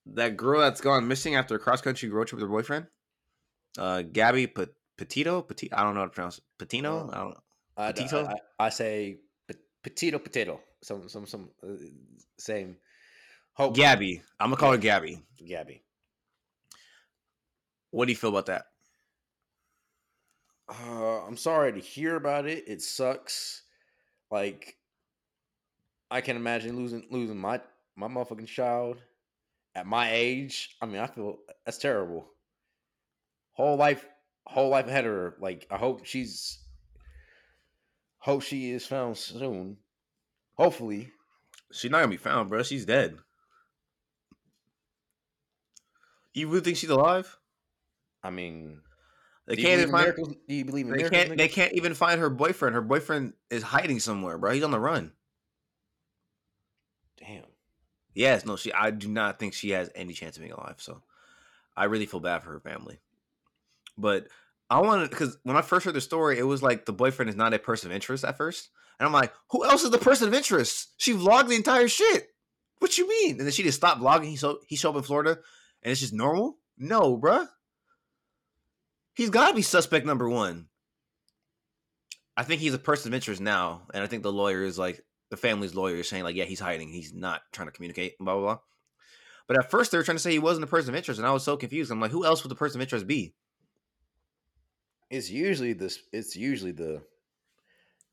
[0.06, 2.88] that girl that's gone missing after a cross country road trip with her boyfriend,
[3.78, 4.66] uh Gabby P-
[4.98, 6.44] Petito, Petit, I don't know how to pronounce it.
[6.60, 7.10] Patino.
[7.10, 7.10] Oh.
[7.12, 7.30] I don't.
[7.30, 7.44] Petito?
[7.80, 9.20] I, I, I say
[9.84, 10.60] potato, potato.
[10.82, 11.76] Some, some, some uh,
[12.38, 12.78] same.
[13.54, 14.22] Hope Gabby.
[14.40, 15.22] I'm gonna call her Gabby.
[15.46, 15.82] Gabby.
[17.92, 18.66] What do you feel about that?
[20.70, 22.66] Uh, I'm sorry to hear about it.
[22.68, 23.64] It sucks.
[24.30, 24.78] Like,
[26.12, 27.62] I can imagine losing losing my
[27.96, 29.02] my motherfucking child
[29.76, 30.78] at my age.
[30.82, 32.28] I mean, I feel that's terrible.
[33.54, 34.06] Whole life,
[34.46, 35.36] whole life ahead of her.
[35.42, 36.60] Like, I hope she's
[38.20, 39.78] hope she is found soon.
[40.56, 41.12] Hopefully,
[41.72, 42.64] She's not gonna be found, bro.
[42.64, 43.18] She's dead.
[46.34, 47.38] You really think she's alive?
[48.24, 48.82] I mean,
[49.46, 50.16] They can't even in find.
[50.48, 51.38] do you believe in They can't.
[51.38, 52.76] They can't even find her boyfriend.
[52.76, 54.52] Her boyfriend is hiding somewhere, bro.
[54.52, 55.14] He's on the run.
[57.18, 57.46] Damn.
[58.14, 58.74] Yes, no, she.
[58.74, 60.76] I do not think she has any chance of being alive.
[60.78, 61.02] So,
[61.76, 63.00] I really feel bad for her family.
[63.98, 64.28] But
[64.70, 67.36] I wanted because when I first heard the story, it was like the boyfriend is
[67.36, 70.28] not a person of interest at first, and I'm like, who else is the person
[70.28, 70.94] of interest?
[70.98, 72.28] She vlogged the entire shit.
[72.80, 73.32] What you mean?
[73.38, 74.26] And then she just stopped vlogging.
[74.26, 75.40] He so he showed up in Florida,
[75.82, 76.58] and it's just normal.
[76.78, 77.48] No, bruh.
[79.16, 80.68] He's got to be suspect number one.
[82.38, 85.02] I think he's a person of interest now, and I think the lawyer is like
[85.30, 86.90] the family's lawyer is saying like, yeah, he's hiding.
[86.90, 88.18] He's not trying to communicate.
[88.20, 88.60] Blah blah blah.
[89.48, 91.28] But at first they were trying to say he wasn't a person of interest, and
[91.28, 91.92] I was so confused.
[91.92, 93.34] I'm like, who else would the person of interest be?
[95.10, 96.00] It's usually this.
[96.14, 97.02] It's usually the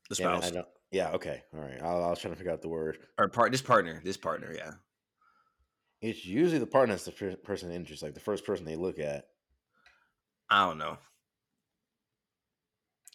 [0.09, 1.11] The Yeah, spouse I don't- yeah.
[1.11, 1.43] Okay.
[1.53, 1.81] All right.
[1.81, 2.97] I, I was trying to figure out the word.
[3.17, 4.71] or part this partner, this partner, yeah.
[6.01, 8.99] It's usually the partner that's the person of interest, like the first person they look
[8.99, 9.25] at.
[10.49, 10.97] I don't know.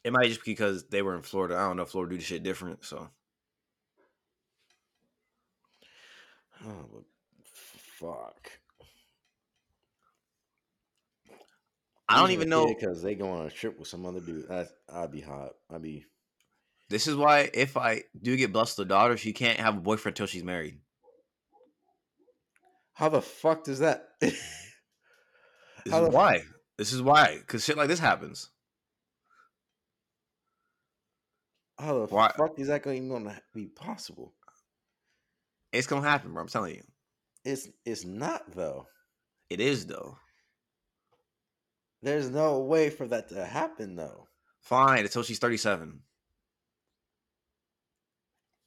[0.04, 1.54] It might just be because they were in Florida.
[1.56, 1.84] I don't know.
[1.84, 3.08] Florida do the shit different, so
[6.64, 7.04] Oh,
[7.44, 8.50] fuck.
[12.08, 12.66] I don't even know.
[12.66, 14.50] because they go on a trip with some other dude.
[14.50, 15.50] I, I'd be hot.
[15.72, 16.04] I'd be.
[16.90, 19.80] This is why if I do get blessed with a daughter, she can't have a
[19.80, 20.78] boyfriend until she's married.
[22.92, 24.08] How the fuck does that?
[25.84, 26.42] This How is why.
[26.78, 27.38] This is why.
[27.38, 28.50] Because shit like this happens.
[31.78, 34.32] How the Why- fuck is that even going to be possible?
[35.72, 36.42] It's gonna happen, bro.
[36.42, 36.82] I'm telling you.
[37.44, 38.86] It's it's not though.
[39.50, 40.18] It is though.
[42.02, 44.28] There's no way for that to happen though.
[44.60, 46.00] Fine until she's 37.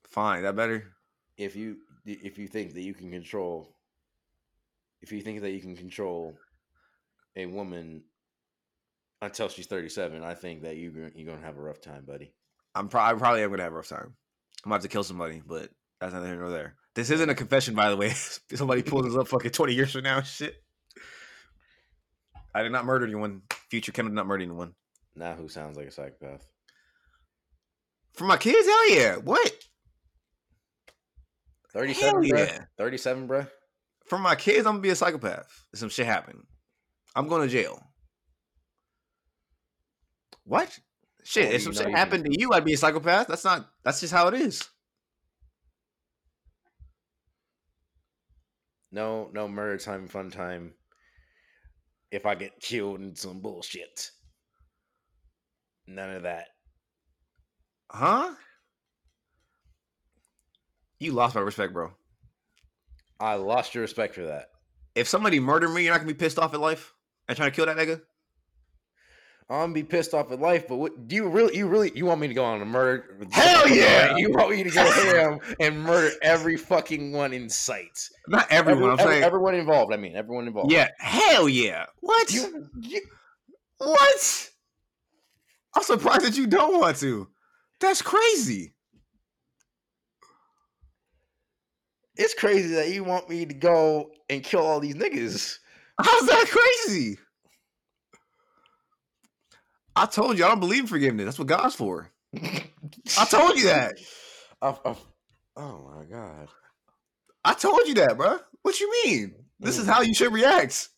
[0.10, 0.92] Fine, that better.
[1.38, 3.76] If you if you think that you can control,
[5.02, 6.34] if you think that you can control
[7.36, 8.04] a woman
[9.22, 12.34] until she's 37, I think that you you're gonna have a rough time, buddy.
[12.74, 14.16] I'm pro- I probably am gonna have a rough time.
[14.64, 15.70] I'm about to kill somebody, but
[16.00, 16.76] that's neither here nor there.
[16.94, 18.10] This isn't a confession, by the way.
[18.54, 20.22] somebody pulls this up fucking 20 years from now.
[20.22, 20.56] Shit.
[22.56, 23.42] I did not murder anyone.
[23.70, 24.74] Future Ken did not murder anyone.
[25.16, 26.48] Now who sounds like a psychopath?
[28.14, 29.16] For my kids, hell yeah.
[29.18, 29.52] What?
[31.74, 32.48] 37, Hell bruh?
[32.48, 32.60] yeah.
[32.78, 33.48] 37, bruh?
[34.08, 35.66] For my kids, I'm gonna be a psychopath.
[35.74, 36.44] If some shit happen.
[37.16, 37.82] I'm going to jail.
[40.46, 40.78] What?
[41.24, 43.28] Shit, Oh, if some shit happened to you, I'd be a psychopath.
[43.28, 44.64] That's not that's just how it is.
[48.92, 50.74] No, no murder time, fun time.
[52.16, 54.10] If I get killed in some bullshit.
[55.86, 56.48] None of that.
[57.92, 58.34] Huh?
[60.98, 61.92] You lost my respect, bro.
[63.20, 64.48] I lost your respect for that.
[64.96, 66.94] If somebody murdered me, you're not gonna be pissed off at life
[67.28, 68.02] and trying to kill that nigga?
[69.48, 72.06] I'm gonna be pissed off at life, but what do you really you really you
[72.06, 73.20] want me to go on a murder?
[73.32, 74.16] Hell yeah!
[74.18, 78.10] You want me to go ham and murder every fucking one in sight.
[78.28, 78.84] Not everyone.
[78.84, 79.94] Every- I'm every- saying, everyone involved.
[79.94, 80.72] I mean, everyone involved.
[80.72, 81.86] yeah, hell yeah.
[82.00, 82.34] What?
[82.34, 83.02] You, you,
[83.78, 84.50] what?
[85.76, 87.28] I'm surprised that you don't want to.
[87.80, 88.74] That's crazy.
[92.18, 95.58] it's crazy that you want me to go and kill all these niggas.
[96.00, 97.18] How's that crazy?
[99.96, 101.26] I told you I don't believe in forgiveness.
[101.26, 102.10] That's what God's for.
[102.34, 103.96] I told you that.
[104.62, 104.96] I- I-
[105.58, 106.48] oh my god.
[107.44, 108.40] I told you that, bro.
[108.64, 109.36] What you mean?
[109.60, 110.90] This is how you should react.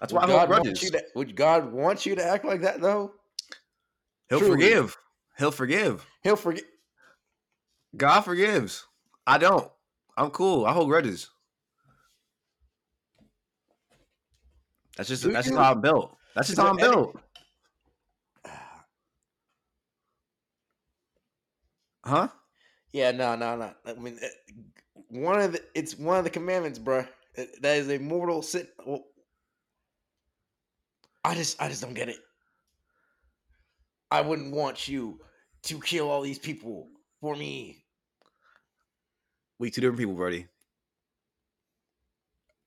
[0.00, 2.60] That's why Would I hold God, you to, would God want you to act like
[2.62, 3.12] that though?
[4.28, 4.54] He'll Truly.
[4.54, 4.96] forgive.
[5.38, 6.06] He'll forgive.
[6.22, 6.64] He'll forget.
[7.96, 8.86] God forgives.
[9.26, 9.70] I don't.
[10.16, 10.64] I'm cool.
[10.66, 11.28] I hold grudges.
[14.96, 16.16] That's just Do that's just how I'm built.
[16.34, 17.18] That's just how I'm built.
[22.04, 22.28] Huh?
[22.92, 23.72] Yeah, no, no, no.
[23.86, 24.18] I mean,
[25.08, 27.08] one of the it's one of the commandments, bruh.
[27.36, 28.68] Eh, That is a mortal sin.
[28.86, 29.04] Well,
[31.24, 32.18] I just, I just don't get it.
[34.10, 35.18] I wouldn't want you
[35.62, 36.88] to kill all these people
[37.20, 37.84] for me.
[39.58, 40.46] We two different people, Brody.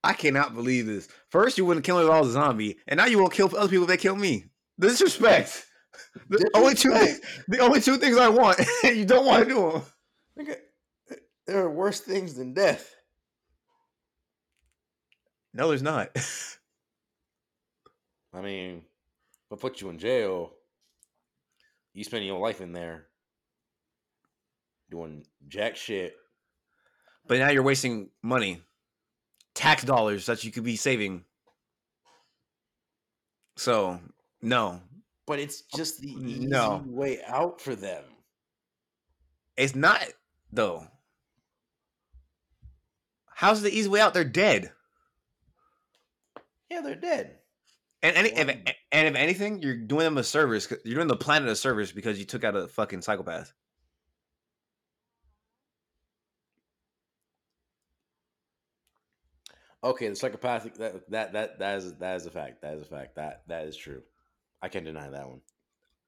[0.04, 1.08] I cannot believe this.
[1.30, 3.50] First, you wouldn't kill me if I was a zombie, and now you won't kill
[3.58, 4.46] other people that they kill me.
[4.80, 5.66] Disrespect.
[6.30, 9.72] The only two things, the only two things I want, you don't want to do
[9.72, 9.82] them.
[10.38, 10.58] Nigga,
[11.46, 12.94] there are worse things than death.
[15.54, 16.10] No, there's not.
[18.34, 18.84] I mean,
[19.50, 20.52] if I put you in jail,
[21.94, 23.08] you spend your life in there
[24.92, 26.16] doing jack shit.
[27.26, 28.62] But now you're wasting money,
[29.58, 31.24] tax dollars that you could be saving.
[33.56, 34.00] So
[34.41, 34.82] no,
[35.26, 36.84] But it's just the easy No.
[36.86, 38.04] way out for them.
[39.58, 40.02] it's not
[40.54, 40.88] though.
[43.26, 44.13] How's the easy way out?
[44.13, 44.72] They're dead.
[46.70, 47.39] Yeah, they're dead.
[48.04, 48.48] And any if,
[48.91, 50.72] and if anything, you're doing them a service.
[50.86, 53.54] You're doing the planet a service because you took out a fucking psychopath.
[59.84, 62.62] Okay, the psychopathic that that that that is that is a fact.
[62.62, 63.16] That is a fact.
[63.16, 64.02] That that is true.
[64.62, 65.42] I can't deny that one.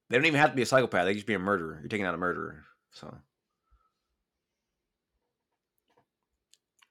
[0.10, 1.06] They don't even have to be a psychopath.
[1.06, 1.78] They just be a murderer.
[1.82, 2.66] You're taking out a murderer.
[2.92, 3.16] So,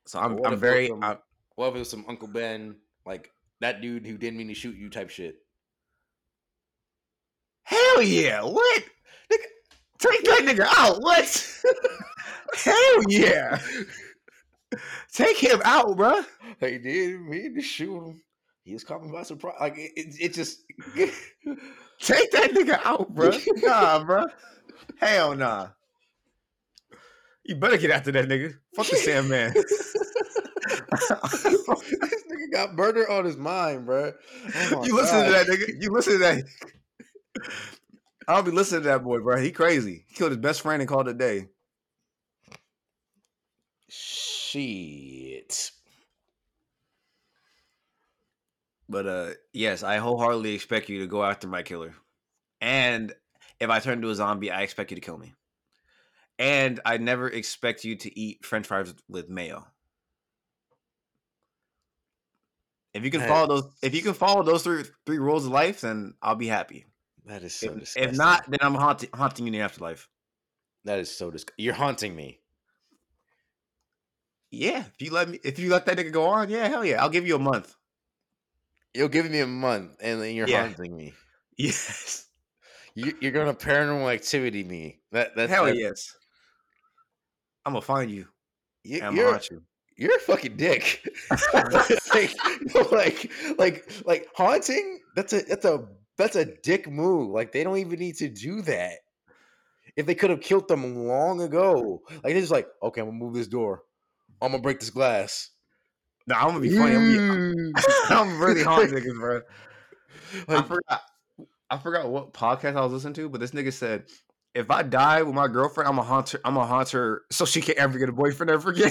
[0.07, 1.19] so I'm I'm very both of 'em- I'm,
[1.57, 4.55] What if uh, it was some Uncle Ben, like that dude who didn't mean to
[4.55, 5.38] shoot you type shit?
[7.69, 8.43] hell yeah.
[8.43, 8.83] What?
[9.31, 9.45] Nigga,
[9.99, 11.03] take that nigga out.
[11.03, 11.61] What?
[12.55, 13.59] hell yeah.
[15.12, 16.24] Take him out, bruh.
[16.61, 18.22] He didn't mean to shoot him.
[18.64, 19.57] He was caught by surprise.
[19.61, 20.62] Like it, it, it just
[22.00, 23.40] Take that nigga out, bruh.
[23.62, 24.31] Nah, bruh.
[24.98, 25.68] Hell nah.
[27.44, 28.54] You better get after that nigga.
[28.76, 29.54] Fuck the Sandman.
[29.54, 29.96] this
[32.31, 34.12] nigga got murder on his mind, bro.
[34.72, 35.66] Oh you listen to that nigga.
[35.81, 36.44] You listen to that.
[38.28, 39.40] I don't be listening to that boy, bro.
[39.40, 40.04] He crazy.
[40.09, 41.48] He killed his best friend and called it a day.
[44.51, 45.73] Shit.
[48.89, 51.95] But uh yes, I wholeheartedly expect you to go after my killer.
[52.61, 53.15] And
[53.61, 55.35] if I turn into a zombie, I expect you to kill me.
[56.39, 59.67] And I never expect you to eat French fries with mayo.
[62.95, 65.83] If you can follow those, if you can follow those three three rules of life,
[65.83, 66.87] then I'll be happy.
[67.27, 68.11] That is so If, disgusting.
[68.11, 70.09] if not, then I'm haunting, haunting you in the afterlife.
[70.85, 71.65] that is so disgusting.
[71.65, 72.41] You're haunting me.
[74.51, 77.03] Yeah, if you let me, if you let that nigga go on, yeah, hell yeah,
[77.03, 77.75] I'll give you a month.
[78.95, 80.67] You're giving me a month, and then you're Yeah.
[80.67, 81.13] haunting me.
[81.59, 82.29] Yes,
[82.95, 85.01] You, you're gonna paranormal activity me.
[85.11, 86.17] That that's hell that- yes.
[87.67, 88.29] I'm gonna find you.
[88.85, 89.63] You, I'm you're gonna haunt you.
[89.97, 91.05] you're a fucking dick.
[91.53, 92.31] like,
[92.93, 95.01] like, like, like haunting.
[95.17, 97.31] That's a that's a that's a dick move.
[97.31, 98.99] Like they don't even need to do that.
[99.97, 103.19] If they could have killed them long ago, like they're just like, okay, I'm gonna
[103.19, 103.83] move this door.
[104.40, 105.51] I'm gonna break this glass.
[106.27, 106.94] No, I'm gonna be funny.
[106.94, 107.72] I'm, gonna be, mm.
[108.11, 109.40] I'm really haunting niggas, bro.
[110.48, 111.03] I forgot.
[111.70, 114.05] I forgot what podcast I was listening to, but this nigga said,
[114.55, 116.40] "If I die with my girlfriend, I'm a haunt her.
[116.44, 118.90] I'm a haunt her, so she can't ever get a boyfriend ever again.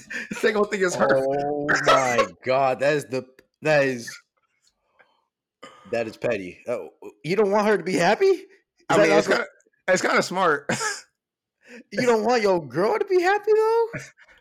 [0.42, 3.26] they gonna think it's her." oh my god, that is the
[3.62, 4.14] that is
[5.90, 6.58] that is petty.
[6.66, 6.88] Oh,
[7.24, 8.26] you don't want her to be happy?
[8.26, 8.46] Is
[8.88, 9.48] I mean, not it's the- kind of
[9.94, 10.70] it's kind of smart.
[11.92, 13.86] you don't want your girl to be happy though?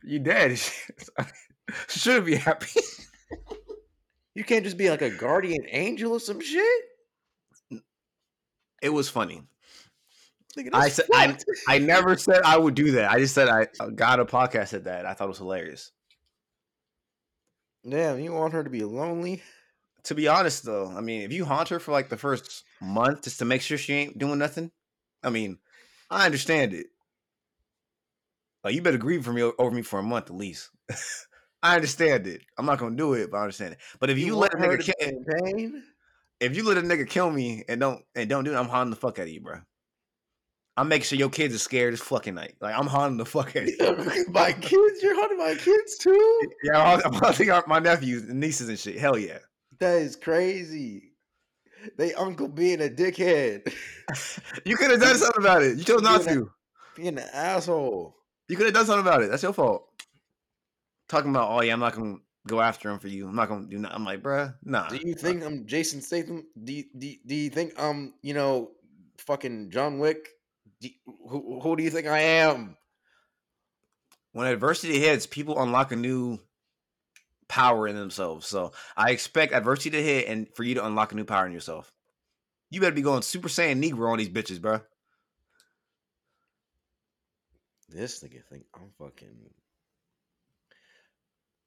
[0.08, 0.60] You dead.
[1.88, 2.80] should be happy.
[4.34, 6.84] You can't just be like a guardian angel or some shit.
[8.82, 9.42] It was funny.
[10.74, 11.38] I said I.
[11.68, 13.12] I never said I would do that.
[13.12, 15.06] I just said I uh, got a podcast at that.
[15.06, 15.92] I thought it was hilarious.
[17.88, 19.42] Damn, you want her to be lonely?
[20.04, 23.24] To be honest, though, I mean, if you haunt her for like the first month
[23.24, 24.72] just to make sure she ain't doing nothing,
[25.24, 25.58] I mean,
[26.10, 26.88] I understand it.
[28.68, 30.72] Like, you better grieve for me over me for a month at least.
[31.64, 32.42] I understand it.
[32.58, 33.80] I'm not gonna do it, but I understand it.
[34.02, 35.84] But if you, let a nigga kill, pain?
[36.42, 38.90] if you let a nigga kill me and don't and don't do it, I'm haunting
[38.90, 39.60] the fuck out of you, bro.
[40.76, 42.56] I'm making sure your kids are scared as fucking night.
[42.60, 44.26] Like I'm haunting the fuck out of you.
[44.32, 46.42] my kids, you're hunting my kids too?
[46.66, 48.98] Yeah, I'm haunting- haunting my nephews and nieces and shit.
[49.00, 49.38] Hell yeah.
[49.80, 51.14] That is crazy.
[51.98, 53.74] They uncle being a dickhead,
[54.66, 55.78] You could have done something about it.
[55.78, 56.34] You chose not Yeah.
[56.34, 56.52] to.
[56.98, 58.16] being an asshole.
[58.48, 59.30] You could have done something about it.
[59.30, 59.88] That's your fault.
[61.10, 62.18] Talking about, oh yeah, I'm not gonna
[62.48, 63.28] go after him for you.
[63.28, 63.96] I'm not gonna do nothing.
[63.96, 64.88] I'm like, bruh, nah.
[64.88, 66.46] Do you think I'm Jason Statham?
[66.64, 68.72] Do you, do, do you think I'm, you know,
[69.18, 70.30] fucking John Wick?
[70.80, 70.92] You-
[71.30, 72.78] who, who do you think I am?
[74.34, 76.38] when adversity hits, people unlock a new
[77.48, 78.46] power in themselves.
[78.46, 81.54] So I expect adversity to hit and for you to unlock a new power in
[81.54, 81.92] yourself.
[82.70, 84.82] You better be going Super Saiyan Negro on these bitches, bro.
[87.90, 89.50] This nigga think I'm fucking.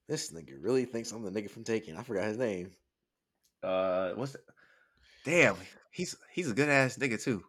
[0.09, 1.97] This nigga really thinks I'm the nigga from Taken.
[1.97, 2.73] I forgot his name.
[3.63, 4.43] Uh, what's that?
[5.25, 5.57] Damn,
[5.91, 7.43] he's he's a good ass nigga too.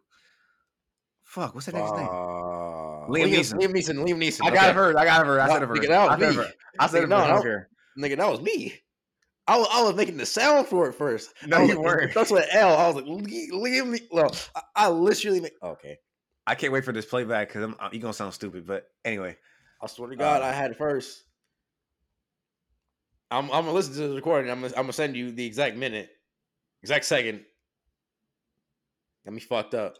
[1.24, 2.08] Fuck, what's that nigga's name?
[2.08, 3.54] Uh, Liam Neeson.
[3.58, 4.04] Liam Neeson.
[4.06, 4.40] Liam Neeson.
[4.46, 4.98] I got it first.
[4.98, 5.42] I got it first.
[5.42, 6.34] I No, said it nigga, that was I me.
[6.36, 6.54] first.
[6.78, 7.46] I said Nigga, it no, first.
[7.46, 8.08] I no.
[8.08, 8.74] Nigga, that was me.
[9.48, 11.32] I was, I was making the sound for it first.
[11.46, 12.14] No, you like, weren't.
[12.14, 12.76] That's what L.
[12.76, 14.00] I was like, Liam.
[14.12, 15.54] Well, I, I literally make.
[15.62, 15.98] Okay.
[16.46, 18.66] I can't wait for this playback because I'm you gonna sound stupid.
[18.66, 19.36] But anyway,
[19.80, 21.24] I swear to God, Uh, I had it first.
[23.30, 24.50] I'm, I'm gonna listen to the recording.
[24.50, 26.10] I'm gonna, I'm gonna send you the exact minute,
[26.82, 27.44] exact second.
[29.24, 29.96] Got me fucked up.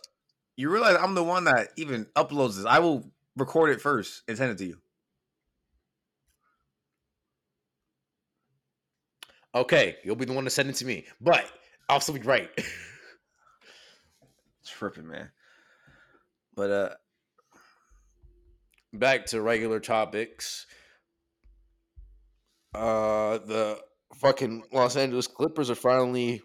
[0.57, 2.67] you realize I'm the one that even uploads this.
[2.67, 4.79] I will record it first and send it to you.
[9.55, 11.45] Okay, you'll be the one to send it to me, but
[11.89, 12.51] I'll still be right.
[14.67, 15.31] Tripping, man.
[16.55, 16.95] But uh,
[18.95, 20.67] Back to regular topics.
[22.75, 23.81] Uh, the
[24.17, 26.43] fucking Los Angeles Clippers are finally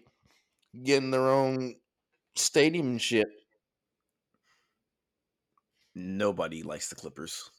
[0.82, 1.74] getting their own
[2.36, 3.26] stadium and shit.
[5.98, 7.50] nobody likes the Clippers.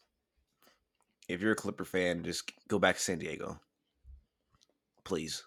[1.28, 3.60] If you're a Clipper fan, just go back to San Diego,
[5.04, 5.44] please.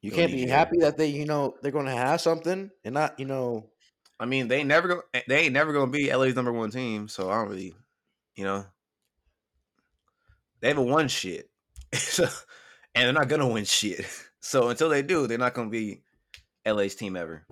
[0.00, 2.94] You Go can't be happy that they, you know, they're going to have something and
[2.94, 3.71] not, you know,
[4.22, 5.02] I mean, they never go.
[5.12, 7.08] Eh, they ain't never gonna be LA's number one team.
[7.08, 7.74] So I don't really,
[8.36, 8.64] you know,
[10.60, 11.50] they haven't won shit,
[11.92, 12.22] so,
[12.94, 14.06] and they're not gonna win shit.
[14.44, 16.02] So until they do, they're not gonna be
[16.66, 17.46] LA's team ever.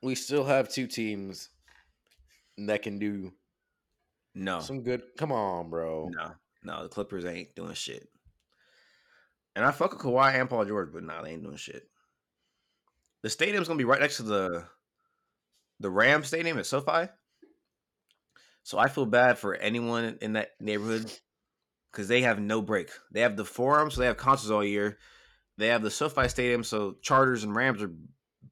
[0.00, 1.48] we still have two teams
[2.56, 3.32] that can do
[4.32, 5.02] No, some good.
[5.18, 6.08] Come on, bro.
[6.14, 6.84] no, no.
[6.84, 8.08] The Clippers ain't doing shit.
[9.56, 11.88] And I fuck with Kawhi and Paul George, but nah, they ain't doing shit.
[13.26, 14.68] The stadium's gonna be right next to the
[15.80, 17.08] the Ram Stadium at SoFi.
[18.62, 21.12] So I feel bad for anyone in that neighborhood
[21.90, 22.88] because they have no break.
[23.10, 24.98] They have the Forum, so they have concerts all year.
[25.58, 27.90] They have the SoFi Stadium, so Chargers and Rams are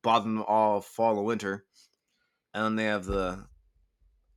[0.02, 1.66] bothering them all fall and winter.
[2.52, 3.46] And then they have the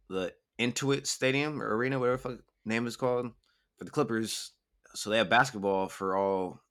[0.08, 3.32] the Intuit Stadium or Arena, whatever the fuck name is called,
[3.80, 4.52] for the Clippers.
[4.94, 6.62] So they have basketball for all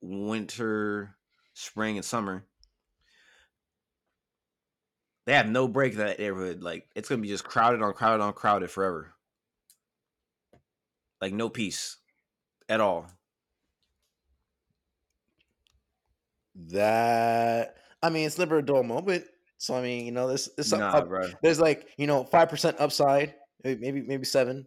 [0.00, 1.16] winter,
[1.52, 2.46] spring, and summer.
[5.26, 6.62] They have no break in that neighborhood.
[6.62, 9.14] Like it's gonna be just crowded on crowded on crowded forever.
[11.20, 11.96] Like no peace
[12.68, 13.06] at all.
[16.54, 19.24] That I mean, it's never a dull moment.
[19.56, 21.08] So I mean, you know, this this Nah, up,
[21.42, 24.66] there's like you know five percent upside, maybe maybe seven.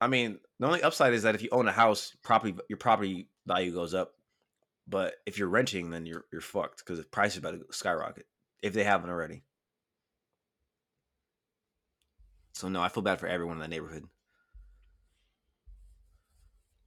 [0.00, 3.28] I mean, the only upside is that if you own a house, property your property
[3.46, 4.14] value goes up.
[4.86, 8.26] But if you're renting, then you're you're fucked because the price is about to skyrocket
[8.62, 9.42] if they haven't already.
[12.52, 14.04] So no, I feel bad for everyone in that neighborhood.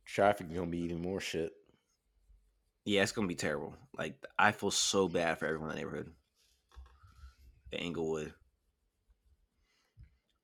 [0.06, 1.52] Traffic gonna be even more shit.
[2.86, 3.76] Yeah, it's gonna be terrible.
[3.98, 6.12] Like I feel so bad for everyone in that neighborhood.
[7.72, 8.34] In Inglewood.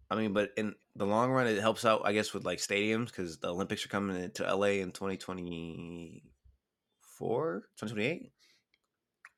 [0.09, 3.07] I mean, but in the long run, it helps out, I guess, with like stadiums
[3.07, 8.31] because the Olympics are coming into LA in 2024, 2028.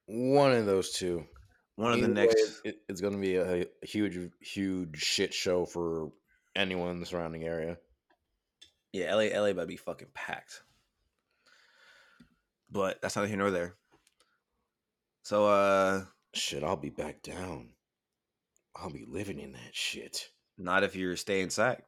[0.06, 1.26] One of those two.
[1.76, 2.62] One of the Either next.
[2.64, 6.12] it, it's gonna be a, huge, huge shit show for
[6.56, 7.78] anyone in the surrounding area.
[8.92, 10.62] Yeah, LA, LA about to be fucking packed.
[12.70, 13.76] But that's neither here nor there.
[15.24, 16.04] So, uh,
[16.34, 17.70] Shit, I'll be back down.
[18.76, 20.30] I'll be living in that shit.
[20.58, 21.84] not if you're staying Sac.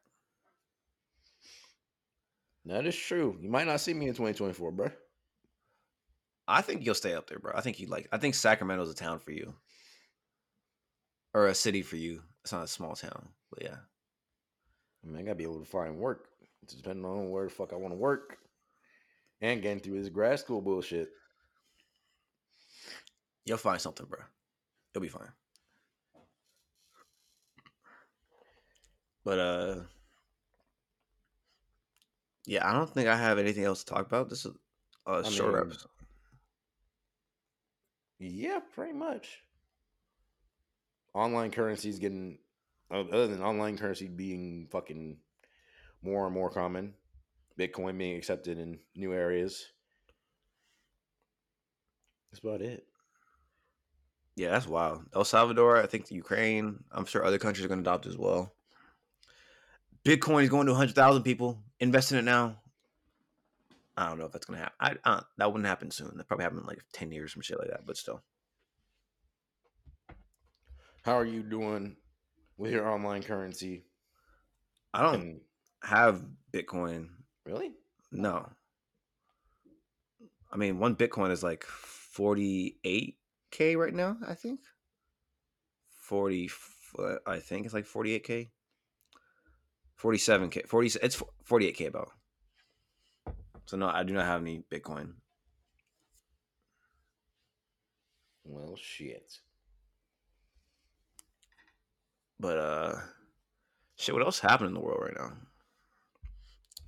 [2.66, 3.38] That is true.
[3.40, 4.90] You might not see me in 2024, bro.
[6.46, 7.52] I think you'll stay up there, bro.
[7.54, 8.08] I think you like.
[8.12, 9.54] I think Sacramento's a town for you,
[11.34, 12.22] or a city for you.
[12.42, 13.76] It's not a small town, but yeah.
[15.02, 16.28] I mean, I gotta be able to find work.
[16.62, 18.38] It's depending on where the fuck I want to work,
[19.40, 21.10] and getting through this grad school bullshit.
[23.44, 24.20] You'll find something, bro.
[24.94, 25.28] You'll be fine.
[29.24, 29.80] But uh,
[32.46, 34.28] yeah, I don't think I have anything else to talk about.
[34.28, 34.52] This is
[35.06, 35.90] a I short mean, episode.
[38.18, 39.40] Yeah, pretty much.
[41.14, 42.38] Online currency is getting,
[42.90, 45.16] other than online currency being fucking
[46.02, 46.94] more and more common,
[47.58, 49.66] Bitcoin being accepted in new areas.
[52.30, 52.84] That's about it.
[54.36, 55.04] Yeah, that's wild.
[55.14, 56.82] El Salvador, I think Ukraine.
[56.90, 58.52] I'm sure other countries are going to adopt as well.
[60.04, 61.62] Bitcoin is going to 100,000 people.
[61.78, 62.56] Invest in it now.
[63.96, 64.74] I don't know if that's gonna happen.
[64.80, 66.16] I uh, that wouldn't happen soon.
[66.16, 67.86] That probably happen in like ten years, some shit like that.
[67.86, 68.22] But still,
[71.04, 71.96] How are you doing
[72.56, 73.84] with your online currency?
[74.94, 75.40] I don't And
[75.82, 77.08] have Bitcoin.
[77.44, 77.72] really?
[78.10, 78.48] No,
[80.50, 83.18] I mean one Bitcoin is like forty eight
[83.50, 84.16] k right now.
[84.26, 84.60] I think
[85.90, 86.48] forty.
[87.26, 88.50] I think it's like forty eight k.
[89.96, 90.62] Forty seven k.
[90.62, 90.90] Forty.
[91.02, 92.10] It's forty eight k about.
[93.66, 95.14] So no, I do not have any Bitcoin.
[98.44, 99.38] Well, shit.
[102.40, 102.94] But uh,
[103.96, 104.14] shit.
[104.14, 105.32] What else happened in the world right now?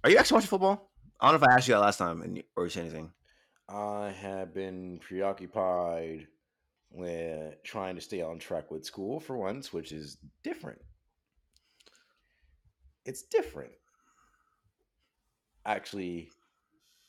[0.04, 0.90] Are you actually watching football?
[1.20, 2.82] I don't know if I asked you that last time, and you, or you said
[2.84, 3.10] anything.
[3.68, 6.28] I have been preoccupied
[6.90, 10.80] with trying to stay on track with school for once, which is different.
[13.04, 13.72] It's different.
[15.64, 16.30] Actually,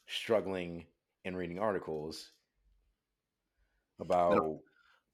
[0.07, 0.85] struggling
[1.25, 2.31] and reading articles
[3.99, 4.59] about.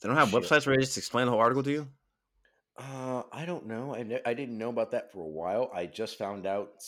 [0.01, 0.43] They don't have Shit.
[0.43, 1.87] websites where they just explain the whole article to you.
[2.77, 3.95] Uh, I don't know.
[3.95, 5.69] I, ne- I didn't know about that for a while.
[5.73, 6.83] I just found out.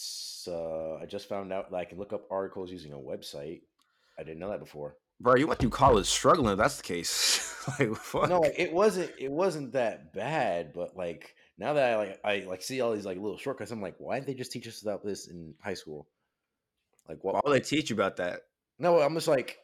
[0.48, 3.62] Uh, I just found out that I can look up articles using a website.
[4.18, 4.96] I didn't know that before.
[5.20, 6.54] Bro, you went through college struggling.
[6.54, 8.30] If that's the case, like fuck.
[8.30, 12.46] no like, it wasn't it wasn't that bad but like now that i like i
[12.48, 14.82] like see all these like little shortcuts i'm like why didn't they just teach us
[14.82, 16.08] about this in high school
[17.10, 18.42] like what Why would they teach you about that?
[18.78, 19.58] no i'm just like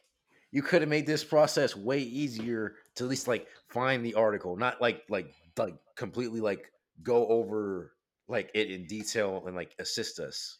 [0.50, 4.56] you could have made this process way easier to at least like find the article
[4.56, 6.70] not like like like completely like
[7.02, 7.92] go over
[8.28, 10.58] like it in detail and like assist us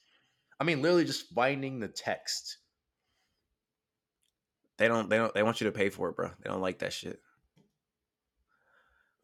[0.60, 2.58] i mean literally just finding the text
[4.82, 5.08] They don't.
[5.08, 5.32] They don't.
[5.32, 6.30] They want you to pay for it, bro.
[6.42, 7.20] They don't like that shit.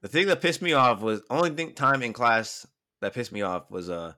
[0.02, 2.64] The thing that pissed me off was only thing time in class
[3.00, 4.12] that pissed me off was uh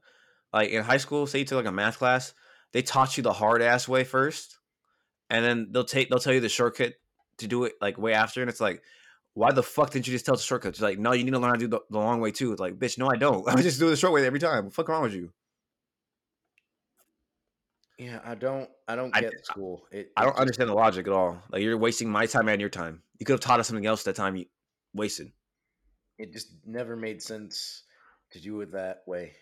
[0.53, 1.27] like in high school.
[1.27, 2.35] Say you took like a math class,
[2.73, 4.59] they taught you the hard ass way first,
[5.31, 6.93] and then they'll take they'll tell you the shortcut
[7.39, 8.83] to do it like way after, and it's like.
[9.35, 10.71] Why the fuck didn't you just tell the shortcut?
[10.71, 12.51] It's like, no, you need to learn how to do the, the long way too.
[12.53, 13.49] It's like, bitch, no, I don't.
[13.49, 14.65] I just do the short way every time.
[14.65, 15.33] What the fuck wrong with you?
[17.99, 21.07] yeah i don't i don't I- get school it, I don't just- understand the logic
[21.07, 21.43] at all.
[21.53, 23.03] Like you're wasting my time and your time.
[23.19, 24.47] You could have taught us something else that time you
[24.95, 25.31] wasted.
[26.19, 27.83] it just never made sense
[28.33, 29.33] to do it that way.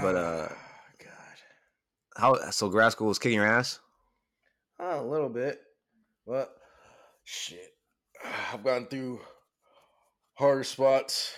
[0.00, 0.56] But, uh, Ah,
[1.04, 1.36] God,
[2.16, 2.68] How so?
[2.68, 3.80] Grad school was kicking your ass.
[4.80, 5.60] oh, a little bit,
[6.26, 6.56] but
[7.28, 7.76] shit,
[8.52, 9.20] I've gone through
[10.34, 11.32] harder spots.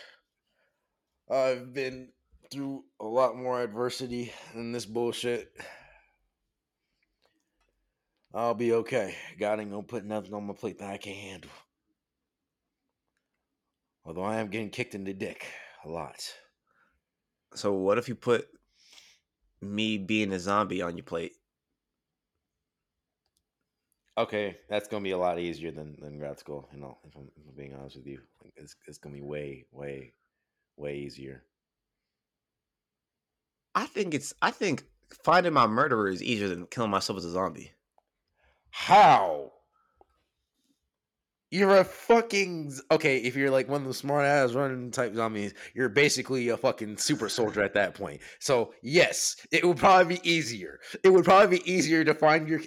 [1.31, 2.09] I've been
[2.51, 5.53] through a lot more adversity than this bullshit.
[8.33, 9.17] I'll be okay.
[9.39, 11.51] God ain't gonna put nothing on my plate that I can't handle.
[14.05, 15.47] Although I am getting kicked in the dick
[15.85, 16.21] a lot.
[17.55, 18.47] So what if you put
[19.61, 21.33] me being a zombie on your plate?
[24.21, 26.69] Okay, that's gonna be a lot easier than, than grad school.
[26.75, 29.23] You know, if I'm, if I'm being honest with you, like, it's it's gonna be
[29.23, 30.13] way, way,
[30.77, 31.43] way easier.
[33.75, 34.35] I think it's.
[34.43, 34.85] I think
[35.25, 37.73] finding my murderer is easier than killing myself as a zombie.
[38.69, 39.53] How?
[41.51, 43.19] You're a fucking okay.
[43.19, 46.99] If you're like one of the smart ass running type zombies, you're basically a fucking
[46.99, 48.21] super soldier at that point.
[48.39, 50.79] So yes, it would probably be easier.
[51.03, 52.61] It would probably be easier to find your.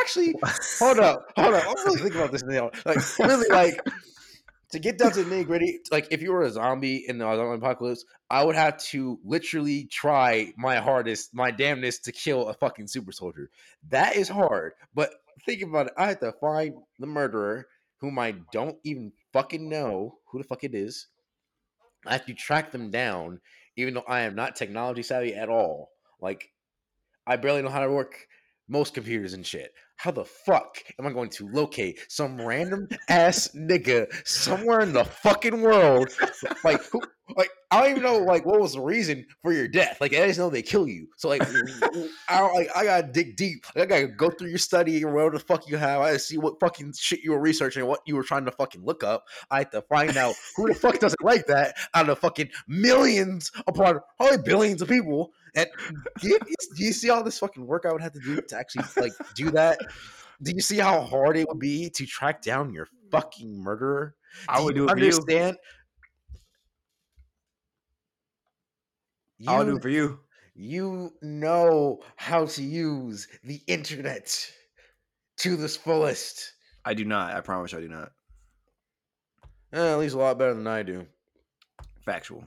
[0.00, 0.34] Actually,
[0.78, 1.64] hold up, hold up.
[1.66, 2.70] I'm really thinking about this now.
[2.84, 3.80] Like, really, like
[4.72, 5.80] to get down to the nitty gritty.
[5.90, 9.84] Like, if you were a zombie in the zombie apocalypse, I would have to literally
[9.84, 13.50] try my hardest, my damnedest to kill a fucking super soldier.
[13.90, 14.72] That is hard.
[14.94, 15.14] But
[15.46, 15.92] think about it.
[15.96, 17.66] I have to find the murderer,
[18.00, 21.06] whom I don't even fucking know who the fuck it is.
[22.06, 23.40] I have to track them down,
[23.76, 25.90] even though I am not technology savvy at all.
[26.20, 26.50] Like,
[27.26, 28.26] I barely know how to work
[28.68, 29.72] most computers and shit.
[29.96, 35.04] How the fuck am I going to locate some random ass nigga somewhere in the
[35.04, 36.08] fucking world?
[36.64, 37.00] Like, who,
[37.36, 39.98] like I don't even know like what was the reason for your death.
[40.00, 41.08] Like I just know they kill you.
[41.16, 41.42] So like,
[42.28, 43.64] I don't, like I gotta dig deep.
[43.74, 46.00] I gotta go through your study or whatever the fuck you have.
[46.00, 49.02] I see what fucking shit you were researching, what you were trying to fucking look
[49.02, 49.24] up.
[49.50, 53.50] I have to find out who the fuck doesn't like that out of fucking millions
[53.66, 55.32] upon probably billions of people.
[55.56, 55.68] And
[56.20, 56.38] do you,
[56.76, 59.12] do you see all this fucking work I would have to do to actually like
[59.36, 59.78] do that?
[60.42, 64.16] Do you see how hard it would be to track down your fucking murderer?
[64.48, 65.04] I would do you it for you.
[65.04, 65.56] understand?
[69.46, 70.20] I would do You- it for you.
[70.54, 74.52] you know how to use the internet
[75.38, 76.52] to this fullest.
[76.84, 77.34] I do not.
[77.34, 78.12] I promise I do not.
[79.72, 81.06] Eh, at least a lot better than I do.
[82.04, 82.44] Factual.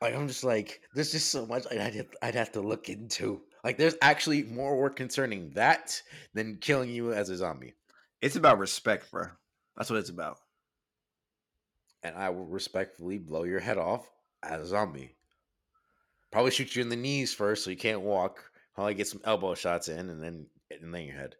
[0.00, 3.42] Like I'm just like, there's just so much I'd have, I'd have to look into.
[3.62, 6.00] Like there's actually more work concerning that
[6.32, 7.74] than killing you as a zombie.
[8.22, 9.26] It's about respect, bro.
[9.76, 10.38] That's what it's about.
[12.02, 14.10] And I will respectfully blow your head off
[14.42, 15.14] as a zombie.
[16.30, 18.50] Probably shoot you in the knees first so you can't walk.
[18.74, 21.34] Probably get some elbow shots in and then and then your head.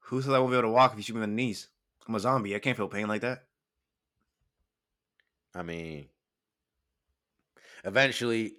[0.00, 1.68] Who said I won't be able to walk if you shoot me in the knees?
[2.06, 2.54] I'm a zombie.
[2.54, 3.44] I can't feel pain like that.
[5.54, 6.06] I mean,
[7.84, 8.54] eventually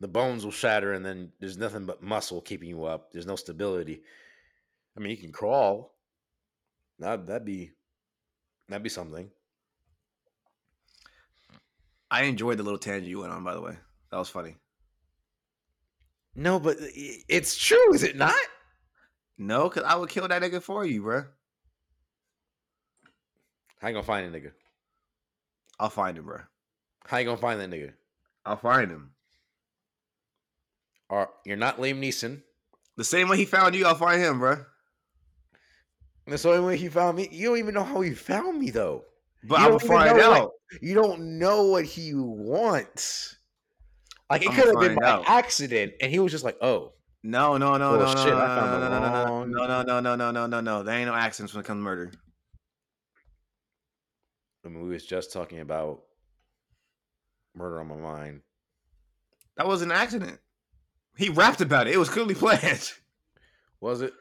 [0.00, 3.12] the bones will shatter and then there's nothing but muscle keeping you up.
[3.12, 4.02] There's no stability.
[4.96, 5.94] I mean, you can crawl.
[6.98, 7.72] That that'd be
[8.68, 9.30] that'd be something.
[12.10, 13.76] I enjoyed the little tangent you went on, by the way.
[14.10, 14.56] That was funny.
[16.34, 18.34] No, but it's true, is it not?
[19.36, 21.24] No, because I would kill that nigga for you, bro.
[23.80, 24.52] How you gonna find a nigga?
[25.80, 26.38] I'll find him, bro.
[27.06, 27.92] How you gonna find that nigga?
[28.44, 29.10] I'll find him.
[31.08, 32.42] Or you're not Liam Neeson.
[32.96, 34.64] The same way he found you, I'll find him, bro.
[36.26, 37.28] The only way he found me.
[37.30, 39.04] You don't even know how he found me, though.
[39.44, 40.42] But I will find know out.
[40.42, 43.36] what- you don't know what he wants.
[44.28, 45.24] Like it could have been by out.
[45.26, 48.38] accident, and he was just like, "Oh, No, no, no, Oh, no, no, shit, no,
[48.38, 50.60] I found no, the no, no, no, wrong- no, no, no, no, no, no, no,
[50.60, 50.82] no.
[50.82, 52.12] There ain't no accidents when it comes to murder.
[54.64, 56.02] I mean, we was just talking about
[57.54, 58.42] murder on my mind.
[59.56, 60.38] That was an accident.
[61.16, 61.94] He rapped about it.
[61.94, 62.92] It was clearly planned.
[63.80, 64.12] Was it?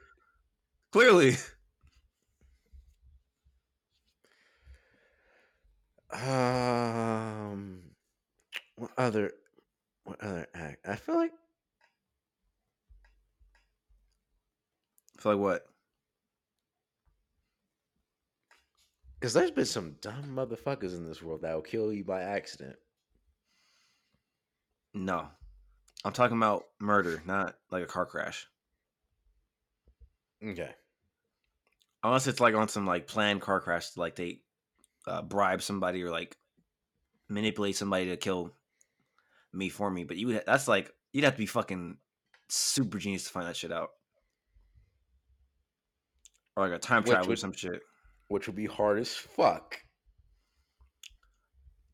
[0.92, 1.36] Clearly.
[6.12, 7.82] Um,
[8.76, 9.34] what other,
[10.06, 10.88] what other act?
[10.88, 11.32] I feel like
[15.20, 15.66] feel like what?
[19.20, 22.76] Because there's been some dumb motherfuckers in this world that will kill you by accident.
[24.94, 25.28] No.
[26.06, 28.48] I'm talking about murder, not like a car crash.
[30.44, 30.70] Okay.
[32.04, 34.42] Unless it's like on some like planned car crash like they
[35.08, 36.38] uh, bribe somebody or like
[37.28, 38.54] manipulate somebody to kill
[39.52, 40.04] me for me.
[40.04, 41.98] But you would that's like you'd have to be fucking
[42.50, 43.90] super genius to find that shit out.
[46.56, 47.82] Or like a time Which travel or some shit.
[48.28, 49.82] Which would be hard as fuck.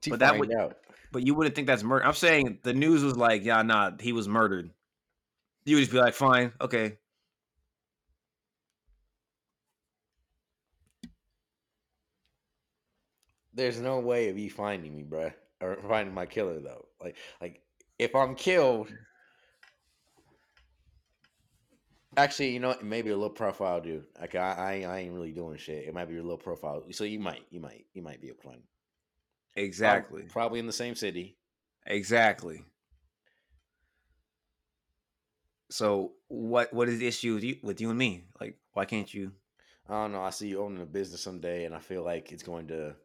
[0.10, 0.78] But that would- out.
[1.12, 2.06] But you wouldn't think that's murder.
[2.06, 4.72] I'm saying the news was like, yeah, nah, he was murdered.
[5.64, 6.98] You would just be like, fine, okay.
[13.54, 16.88] There's no way of you finding me, bruh, or finding my killer though.
[17.00, 17.62] Like, like
[18.00, 18.92] if I'm killed,
[22.18, 24.06] actually, you know, maybe a low profile dude.
[24.20, 25.86] Like, I, I, I ain't really doing shit.
[25.88, 26.84] It might be a low profile.
[26.92, 28.58] So you might, you might, you might be able to find.
[28.58, 28.64] me.
[29.56, 30.24] Prob- Exactly.
[30.24, 31.38] Probably in the same city.
[31.86, 32.64] Exactly.
[35.70, 38.26] So what what is the issue with you with you and me?
[38.40, 39.32] Like, why can't you?
[39.90, 40.22] I don't know.
[40.22, 42.96] I see you owning a business someday, and I feel like it's going to.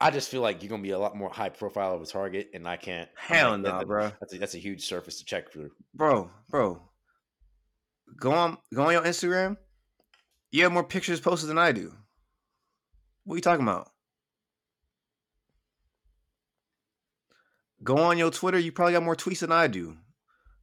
[0.00, 2.50] I just feel like you're gonna be a lot more high profile of a target,
[2.54, 3.08] and I can't.
[3.16, 4.12] Hell no, that- bro.
[4.20, 5.70] That's a, that's a huge surface to check through.
[5.94, 6.80] Bro, bro.
[8.16, 9.56] Go on go on your Instagram.
[10.50, 11.92] You have more pictures posted than I do.
[13.24, 13.90] What are you talking about?
[17.82, 19.96] Go on your Twitter, you probably got more tweets than I do.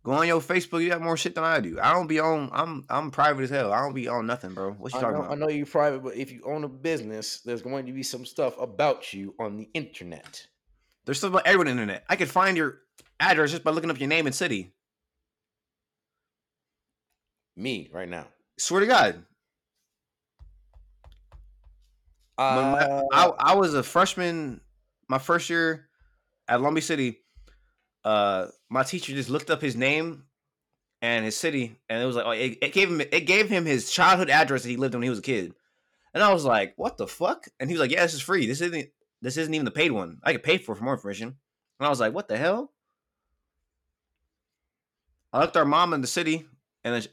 [0.04, 1.80] Go on your Facebook, you got more shit than I do.
[1.82, 3.74] I don't be on I'm I'm private as hell.
[3.74, 4.74] I don't be on nothing, bro.
[4.74, 5.32] What you I talking know, about?
[5.32, 8.26] I know you're private, but if you own a business, there's going to be some
[8.26, 10.46] stuff about you on the internet.
[11.06, 12.04] There's stuff about everyone on the internet.
[12.10, 12.80] I could find your
[13.20, 14.74] address just by looking up your name and city.
[17.56, 18.28] Me right now.
[18.58, 19.24] Swear to God.
[22.38, 24.62] When my- Uh, I, I was a freshman
[25.08, 25.88] my first year
[26.48, 27.20] at Long Beach City.
[28.04, 30.26] Uh, my teacher just looked up his name
[31.02, 33.66] and his city, and it was like, oh, it, it gave him it gave him
[33.66, 35.54] his childhood address that he lived when he was a kid.
[36.14, 37.48] And I was like, what the fuck?
[37.60, 38.46] And he was like, yeah, this is free.
[38.48, 38.90] This isn't
[39.22, 40.20] this isn't even the paid one.
[40.24, 41.36] I could pay for for more information.
[41.80, 42.72] And I was like, what the hell?
[45.34, 46.46] I looked our mom in the city,
[46.86, 47.08] and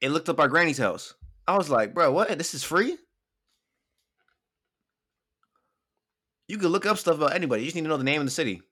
[0.00, 1.14] it looked up our granny's house.
[1.46, 2.36] I was like, bro, what?
[2.38, 2.96] This is free?
[6.46, 7.62] You could look up stuff about anybody.
[7.62, 8.62] You just need to know the name of the city.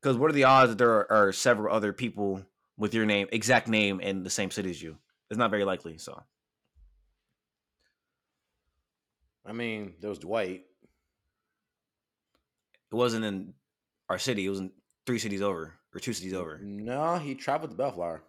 [0.00, 2.42] Because what are the odds that there are, are several other people
[2.76, 4.96] with your name, exact name, in the same city as you?
[5.30, 5.98] It's not very likely.
[5.98, 6.22] So
[9.46, 10.64] I mean, there was Dwight.
[12.90, 13.54] it wasn't in
[14.08, 14.46] our city.
[14.46, 14.72] It was in
[15.06, 16.58] three cities over or two cities over.
[16.62, 18.22] No, he traveled to Bellflower.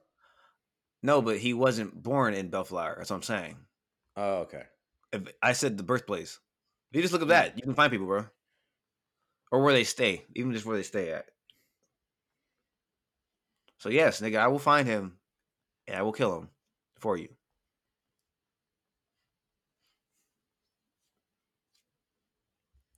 [1.03, 2.95] No, but he wasn't born in Bellflower.
[2.97, 3.57] That's what I'm saying.
[4.15, 4.63] Oh, okay.
[5.13, 6.39] If I said the birthplace,
[6.91, 7.29] If you just look at hmm.
[7.29, 8.25] that, you can find people, bro.
[9.51, 11.25] Or where they stay, even just where they stay at.
[13.77, 15.17] So yes, nigga, I will find him
[15.87, 16.49] and I will kill him
[16.97, 17.29] for you.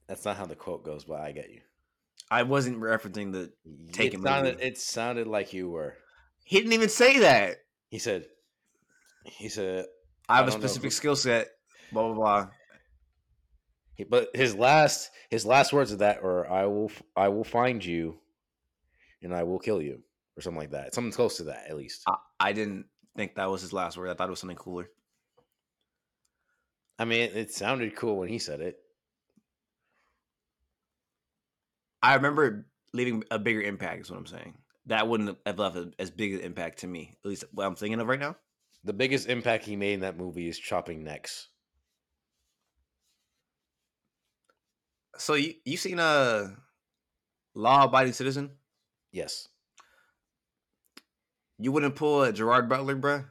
[0.07, 1.61] That's not how the quote goes, but I get you.
[2.31, 3.51] I wasn't referencing the
[3.91, 5.95] Take it it sounded, it sounded like you were.
[6.43, 7.57] He didn't even say that.
[7.89, 8.27] He said,
[9.25, 9.85] he said,
[10.27, 11.49] I have I a know specific skill set.
[11.91, 12.47] Blah blah blah.
[13.95, 17.83] he- but his last his last words of that are, "I will I will find
[17.83, 18.19] you,
[19.23, 20.03] and I will kill you,"
[20.37, 20.93] or something like that.
[20.93, 22.03] Something close to that, at least.
[22.07, 22.85] I, I didn't
[23.17, 24.09] think that was his last word.
[24.09, 24.87] I thought it was something cooler.
[26.99, 28.77] I mean, it sounded cool when he said it.
[32.03, 34.01] I remember leaving a bigger impact.
[34.01, 34.53] Is what I'm saying.
[34.89, 37.15] That wouldn't have left as big an impact to me.
[37.23, 38.35] At least what I'm thinking of right now.
[38.83, 41.47] The biggest impact he made in that movie is chopping necks.
[45.17, 46.55] So you you seen a
[47.53, 48.51] law abiding citizen?
[49.11, 49.47] Yes.
[51.59, 53.25] You wouldn't pull a Gerard Butler, bruh?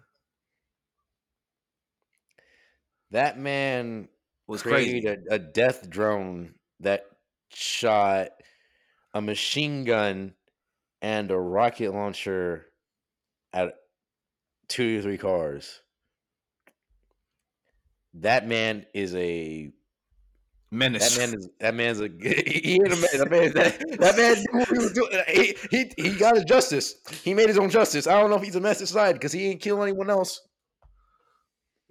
[3.10, 4.08] That man
[4.46, 5.04] Was crazy.
[5.06, 7.06] a, a death drone that
[7.48, 8.28] shot
[9.14, 10.34] a machine gun
[11.02, 12.66] and a rocket launcher
[13.52, 13.74] at
[14.68, 15.80] two or three cars.
[18.14, 19.72] That man is a
[20.70, 21.16] Menace.
[21.16, 24.36] that man is that man's a he ain't a man, that man that, that man
[24.36, 25.10] knew what he was doing.
[25.26, 26.96] He, he he got his justice.
[27.24, 28.06] He made his own justice.
[28.06, 30.42] I don't know if he's a menace to because he ain't kill anyone else.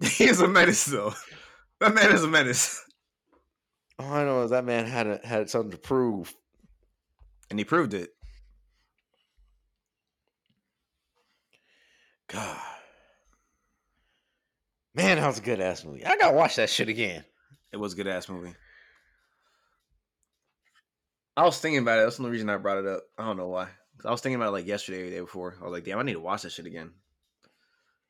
[0.00, 1.12] he is a menace, though.
[1.80, 2.84] That man is a menace,
[3.98, 6.32] All I know is that man had a, had something to prove.
[7.50, 8.10] and he proved it.
[12.28, 12.56] God.
[14.94, 16.04] Man, that was a good ass movie.
[16.04, 17.24] I gotta watch that shit again.
[17.72, 18.54] It was a good ass movie.
[21.36, 22.02] I was thinking about it.
[22.02, 23.02] That's the only reason I brought it up.
[23.16, 23.68] I don't know why.
[24.04, 25.56] I was thinking about it like yesterday or the day before.
[25.60, 26.92] I was like, damn, I need to watch that shit again.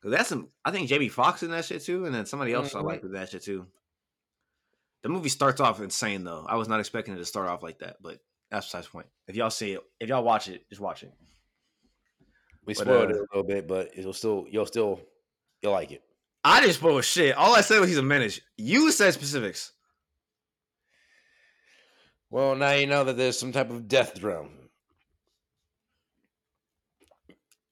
[0.02, 0.48] Cause that's some.
[0.64, 2.84] I think Jamie Foxx in that shit too, and then somebody else I Mhm.
[2.84, 3.66] like with that shit too.
[5.02, 6.46] The movie starts off insane though.
[6.48, 9.08] I was not expecting it to start off like that, but that's besides the point.
[9.26, 11.12] If y'all see it, if y'all watch it, just watch it.
[12.68, 15.00] We But, spoiled uh, it a little bit, but it'll still you'll still
[15.62, 16.02] you'll like it.
[16.44, 17.34] I didn't spoil shit.
[17.34, 18.42] All I said was he's a menace.
[18.58, 19.72] You said specifics.
[22.28, 24.50] Well, now you know that there's some type of death drone.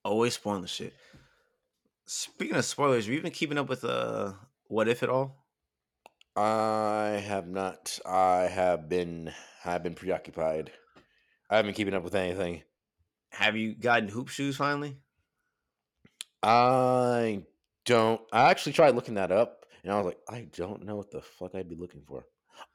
[0.03, 0.95] Always spoiling the shit.
[2.07, 4.33] Speaking of spoilers, have you been keeping up with uh
[4.69, 5.45] what if at all?
[6.35, 7.99] I have not.
[8.07, 9.31] I have been.
[9.63, 10.73] I've been preoccupied.
[11.51, 12.63] I haven't been keeping up with anything.
[13.37, 14.97] Have you gotten hoop shoes finally?
[16.43, 17.43] I
[17.85, 18.21] don't.
[18.33, 21.21] I actually tried looking that up, and I was like, I don't know what the
[21.21, 22.25] fuck I'd be looking for.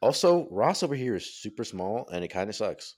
[0.01, 2.95] Also, Ross over here is super small, and it kind of sucks.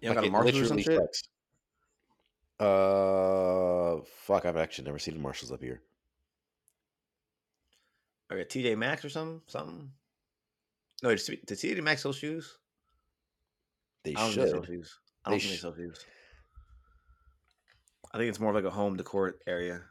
[0.00, 0.98] You Like, got a it Marshalls or some shit?
[1.00, 1.22] sucks.
[2.60, 4.44] Uh, fuck!
[4.44, 5.82] I've actually never seen the Marshalls up here.
[8.30, 9.42] Or a TJ Maxx or something?
[9.46, 9.92] Something?
[11.02, 12.58] No, did T- did TJ Maxx sell shoes?
[14.04, 14.98] They I don't think they sell shoes.
[15.24, 16.04] I don't They think they sell shoes.
[18.14, 19.82] I think it's more of like a home decor area.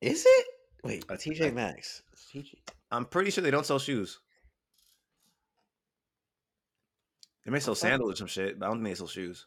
[0.00, 0.46] Is it?
[0.84, 2.02] Wait, I- TJ I- Maxx.
[2.32, 2.54] TJ.
[2.90, 4.18] I'm pretty sure they don't sell shoes.
[7.44, 9.46] They may sell sandals or some shit, but I don't think they sell shoes.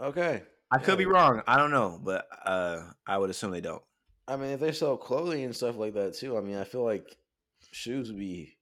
[0.00, 0.42] Okay.
[0.70, 1.42] I could be wrong.
[1.46, 3.82] I don't know, but uh, I would assume they don't.
[4.28, 6.84] I mean, if they sell clothing and stuff like that too, I mean, I feel
[6.84, 7.16] like
[7.72, 8.58] shoes would be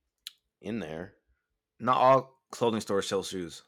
[0.63, 1.15] in there.
[1.81, 3.65] Not all clothing stores sell shoes.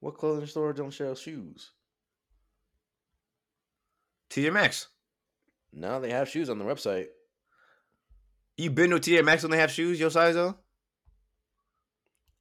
[0.00, 1.70] What clothing store don't sell shoes?
[4.28, 4.88] TJ Maxx.
[5.72, 7.06] No, they have shoes on the website.
[8.58, 10.56] You been to TJ Maxx when they have shoes your size though?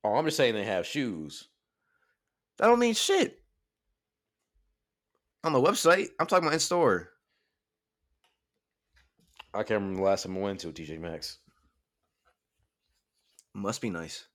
[0.03, 1.47] Oh, I'm just saying they have shoes.
[2.57, 3.39] That don't mean shit.
[5.45, 7.12] On the website, I'm talking about in store.
[9.53, 11.37] I can't remember the last time I went to a TJ Maxx.
[13.53, 14.25] Must be nice,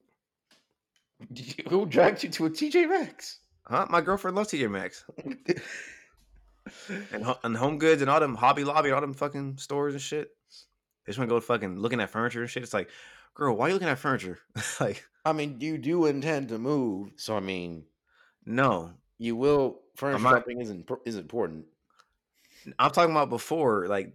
[1.69, 3.41] Who dragged you to a TJ Maxx?
[3.67, 3.87] huh?
[3.91, 5.05] My girlfriend loves TJ Maxx
[7.13, 10.03] and and Home Goods and all them Hobby Lobby, and all them fucking stores and
[10.03, 10.31] shit.
[11.05, 12.63] They just want to go fucking looking at furniture and shit.
[12.63, 12.91] It's like,
[13.35, 14.39] girl, why are you looking at furniture?
[14.81, 17.85] like, I mean, you do intend to move, so I mean,
[18.47, 19.81] no, you will.
[19.97, 21.65] Furniture not- shopping isn't is important.
[22.79, 23.89] I'm talking about before.
[23.89, 24.13] Like,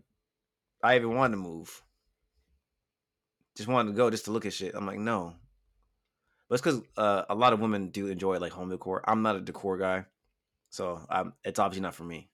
[0.84, 1.82] I even wanted to move.
[3.56, 4.76] Just wanted to go just to look at shit.
[4.76, 5.36] I'm like, no.
[6.50, 9.04] But it's because uh, a lot of women do enjoy like home decor.
[9.08, 10.06] I'm not a decor guy,
[10.70, 12.30] so um, it's obviously not for me.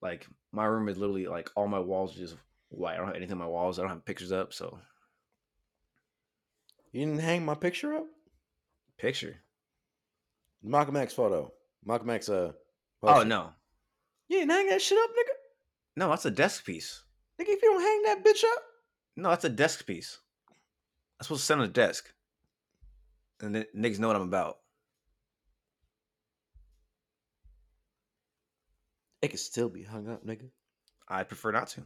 [0.00, 2.36] Like my room is literally like all my walls are just
[2.68, 2.94] white.
[2.94, 3.78] I don't have anything on my walls.
[3.78, 4.52] I don't have pictures up.
[4.52, 4.78] So
[6.92, 8.06] You didn't hang my picture up?
[8.98, 9.36] picture.
[10.62, 11.52] Malcolm X photo.
[11.84, 12.52] Malcolm X uh
[13.02, 13.50] Oh no,
[14.28, 15.32] You didn't hang that shit up, nigga?
[15.96, 17.02] no, that's a desk piece.
[17.40, 18.62] Nigga, if you don't hang that bitch up,
[19.16, 20.18] No, that's a desk piece.
[21.18, 22.12] I'm supposed to sit on a desk,
[23.40, 24.58] and then niggas know what I'm about.
[29.22, 30.48] it can still be hung up, nigga.
[31.08, 31.82] I prefer not to.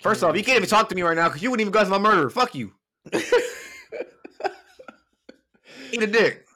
[0.00, 1.88] First off, you can't even talk to me right now because you wouldn't even guess
[1.88, 2.30] my murder.
[2.30, 2.72] Fuck you.
[3.12, 3.24] Eat
[6.02, 6.46] a dick.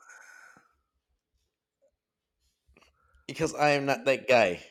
[3.26, 4.62] because I am not that guy.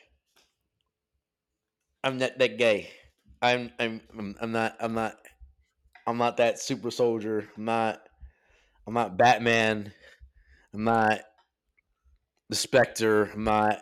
[2.06, 2.86] I'm not that.
[3.42, 5.16] I'm I'm I'm, I'm not I'm not
[6.06, 7.48] I'm not that super soldier.
[7.56, 8.00] I'm not
[8.86, 9.92] I'm not Batman.
[10.72, 11.22] I'm not
[12.48, 13.24] the Spectre.
[13.34, 13.80] I'm not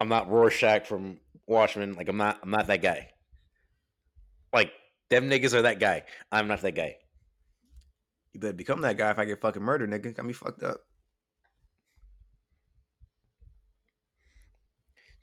[0.00, 1.92] I'm not Rorschach from Watchmen.
[1.92, 3.10] Like I'm not I'm not that guy.
[4.50, 4.72] Like
[5.10, 6.04] them niggas are that guy.
[6.32, 6.96] I'm not that guy.
[8.32, 10.16] You better become that guy if I get fucking murdered, nigga.
[10.16, 10.80] Got me fucked up.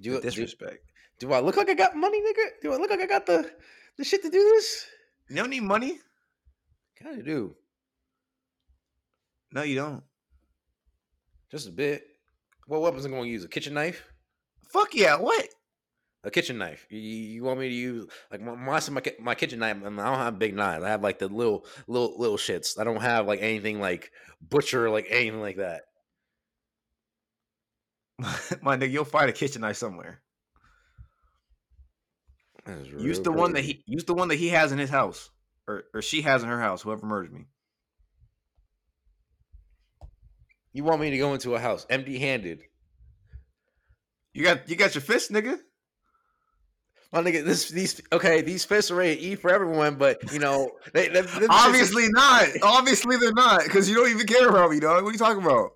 [0.01, 0.79] Do, do, disrespect.
[1.19, 2.61] do I look like I got money, nigga?
[2.61, 3.49] Do I look like I got the
[3.97, 4.85] the shit to do this?
[5.29, 5.99] You don't need money.
[7.01, 7.55] Kind of do.
[9.51, 10.03] No, you don't.
[11.51, 12.03] Just a bit.
[12.67, 13.43] What weapons am I going to use?
[13.43, 14.03] A kitchen knife?
[14.71, 15.15] Fuck yeah.
[15.15, 15.47] What?
[16.23, 16.85] A kitchen knife.
[16.89, 19.77] You, you want me to use like my my my, ki- my kitchen knife?
[19.81, 20.83] I don't have big knives.
[20.83, 22.77] I have like the little little little shits.
[22.79, 25.83] I don't have like anything like butcher like anything like that.
[28.61, 30.21] My nigga, you'll find a kitchen knife somewhere.
[33.01, 35.29] Use the one that he use the one that he has in his house.
[35.67, 37.45] Or or she has in her house, whoever murdered me.
[40.73, 42.61] You want me to go into a house empty handed?
[44.33, 45.57] You got you got your fist, nigga.
[47.11, 48.41] My nigga, this these okay.
[48.41, 52.07] These fists are ready to eat for everyone, but you know they, shits is- Obviously
[52.09, 52.47] not.
[52.61, 55.03] Obviously they're not, because you don't even care about me, dog.
[55.03, 55.71] What are you talking about?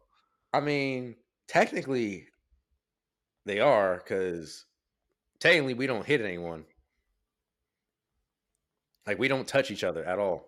[0.53, 1.15] I mean,
[1.47, 2.27] technically,
[3.45, 4.65] they are because
[5.39, 6.65] technically we don't hit anyone.
[9.05, 10.47] Like we don't touch each other at all.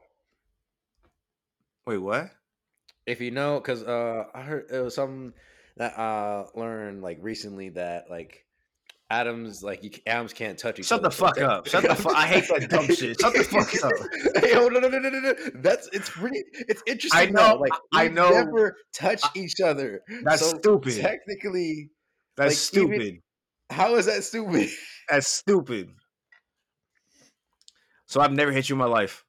[1.85, 2.31] Wait, what?
[3.05, 5.33] If you know, because uh, I heard it was something
[5.77, 8.45] that I learned like recently that like
[9.11, 11.11] atoms, like you, atoms can't touch each Shut other.
[11.11, 11.67] Shut the fuck up.
[11.67, 12.15] Shut the fuck.
[12.15, 13.19] I hate that dumb shit.
[13.19, 14.43] Shut the fuck up.
[14.43, 15.33] Hey, oh, no, no, no, no, no, no.
[15.55, 16.43] That's it's pretty.
[16.53, 17.19] It's interesting.
[17.19, 17.59] I know, though.
[17.59, 18.29] Like I know.
[18.29, 20.01] Never touch each other.
[20.23, 20.99] That's So stupid.
[20.99, 21.91] Technically,
[22.37, 23.21] That's like, even- stupid.
[23.69, 24.69] how is that stupid?
[25.09, 25.89] That's stupid.
[28.07, 29.23] So I've never hit you in my life.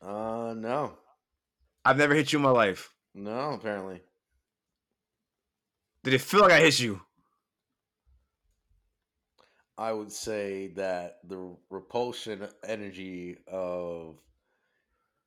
[0.00, 0.94] Uh, no,
[1.84, 2.92] I've never hit you in my life.
[3.14, 3.52] no.
[3.52, 4.00] Apparently,
[6.04, 7.00] Did it feel like I hit you?
[9.76, 14.16] I would say that the repulsion energy of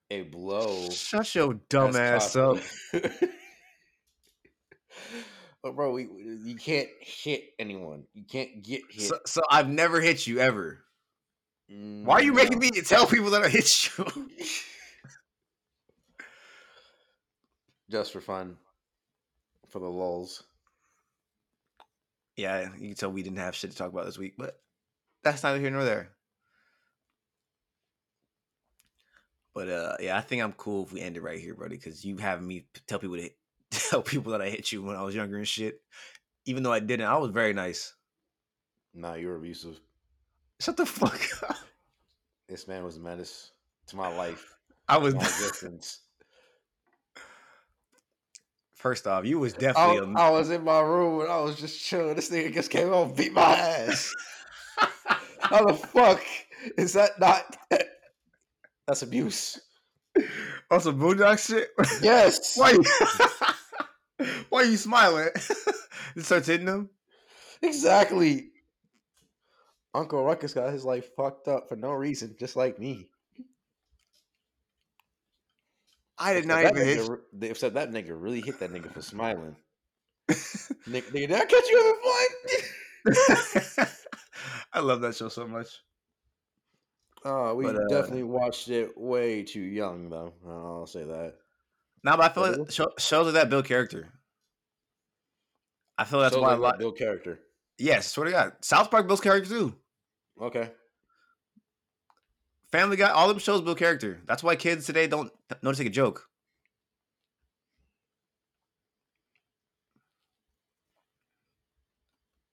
[0.09, 0.89] a blow.
[0.89, 2.57] Shut your dumb ass up.
[5.63, 6.07] but bro, we,
[6.43, 8.03] you can't hit anyone.
[8.13, 9.03] You can't get hit.
[9.03, 10.83] So, so I've never hit you ever.
[11.67, 14.05] Why are you making me tell people that I hit you?
[17.89, 18.57] just for fun,
[19.69, 20.43] for the lulls?
[22.41, 24.59] yeah, you can tell we didn't have shit to talk about this week, but
[25.23, 26.09] that's neither here nor there.
[29.53, 32.05] But uh, yeah, I think I'm cool if we end it right here, buddy, because
[32.05, 33.37] you have me tell people to hit,
[33.89, 35.81] tell people that I hit you when I was younger and shit.
[36.45, 37.93] Even though I didn't, I was very nice.
[38.93, 39.79] Nah, you're abusive.
[40.59, 41.57] Shut the fuck up.
[42.49, 43.51] This man was a menace
[43.87, 44.55] to my life,
[44.87, 45.99] I was my existence.
[48.75, 50.13] first off, you was I, definitely.
[50.13, 52.15] a I was in my room and I was just chilling.
[52.15, 54.13] This nigga just came home and beat my ass.
[55.39, 56.21] How the fuck
[56.77, 57.57] is that not?
[58.87, 59.59] That's abuse.
[60.15, 61.69] some boondock shit.
[62.01, 62.57] Yes.
[62.57, 62.77] Why?
[64.49, 65.29] Why are you smiling?
[66.15, 66.89] It starts hitting him.
[67.61, 68.51] Exactly.
[69.93, 73.07] Uncle Ruckus got his life fucked up for no reason, just like me.
[76.17, 76.99] I did not even hit.
[76.99, 79.55] nigga Except that nigga really hit that nigga for smiling.
[80.29, 81.77] nigga, nigga, did I catch you
[83.05, 83.21] having
[83.77, 83.87] fun?
[84.73, 85.67] I love that show so much.
[87.23, 90.33] Oh, we But, uh, definitely watched it way too young, though.
[90.47, 91.35] I'll say that.
[92.03, 94.09] Nah, but I feel like show, shows that build character.
[95.97, 96.79] I feel that's So, why a like, lot.
[96.79, 97.39] Bill character.
[97.77, 99.75] Yes, swear to God, South Park builds character too.
[100.41, 100.71] Okay.
[102.71, 104.19] Family Guy, all them shows build character.
[104.25, 105.31] That's why kids today don't
[105.61, 106.27] know to take a joke.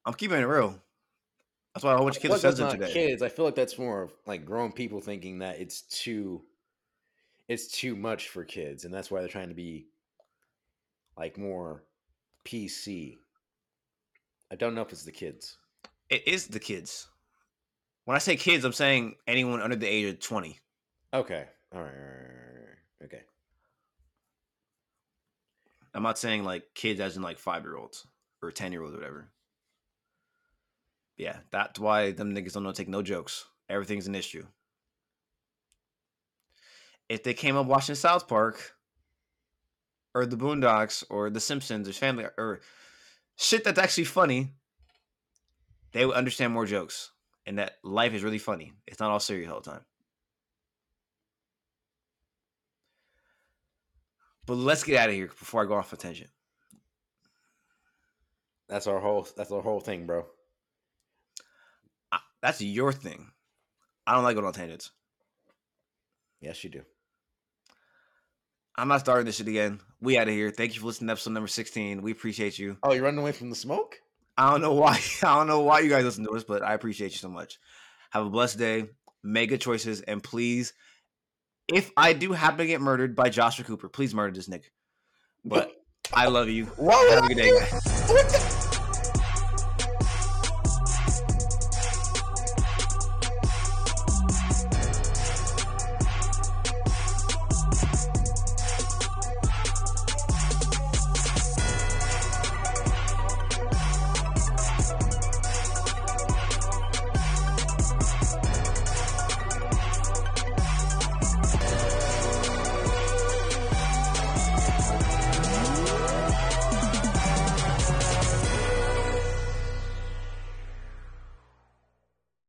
[0.05, 0.81] I'm keeping it real.
[1.75, 2.93] That's why a whole bunch of kids are sensitive today.
[2.93, 3.23] kids.
[3.23, 6.43] I feel like that's more of like grown people thinking that it's too,
[7.49, 9.87] it's too much for kids, and that's why they're trying to be
[11.17, 11.85] like more
[12.47, 13.19] PC.
[14.53, 15.57] I don't know if it's the kids.
[16.11, 17.09] It is the kids.
[18.05, 20.59] When I say kids, I'm saying anyone under the age of 20.
[21.13, 21.45] Okay.
[21.75, 21.93] All right.
[23.05, 23.23] Okay.
[25.95, 28.07] I'm not saying like kids as in like five year olds
[28.43, 29.31] or 10 year olds or whatever.
[31.17, 33.45] Yeah, that's why them niggas don't know take no jokes.
[33.69, 34.47] Everything's an issue.
[37.09, 38.75] If they came up watching South Park
[40.15, 42.61] or the Boondocks or the Simpsons or Family or
[43.37, 44.53] shit that's actually funny,
[45.93, 47.13] they would understand more jokes
[47.47, 48.73] and that life is really funny.
[48.87, 49.85] It's not all serious all the time.
[54.47, 56.31] But let's get out of here before I go off a tangent.
[58.69, 59.27] That's our whole.
[59.37, 60.27] That's our whole thing, bro.
[62.13, 63.31] I- That's your thing.
[64.07, 64.91] I don't like going on tangents.
[66.41, 66.83] Yes, you do.
[68.79, 69.81] I'm not starting this shit again.
[70.01, 70.53] We out of here.
[70.53, 72.01] Thank you for listening to episode number 16.
[72.01, 72.77] We appreciate you.
[72.85, 74.01] Oh, you're running away from the smoke?
[74.37, 75.01] I don't know why.
[75.25, 77.59] I don't know why you guys listen to us, but I appreciate you so much.
[78.11, 78.85] Have a blessed day.
[79.25, 80.75] Make good choices, and please,
[81.67, 84.67] if I do happen to get murdered by Joshua Cooper, please murder this nigga.
[85.45, 85.73] But
[86.13, 86.67] I love you.
[86.67, 88.58] Have a good day, guys.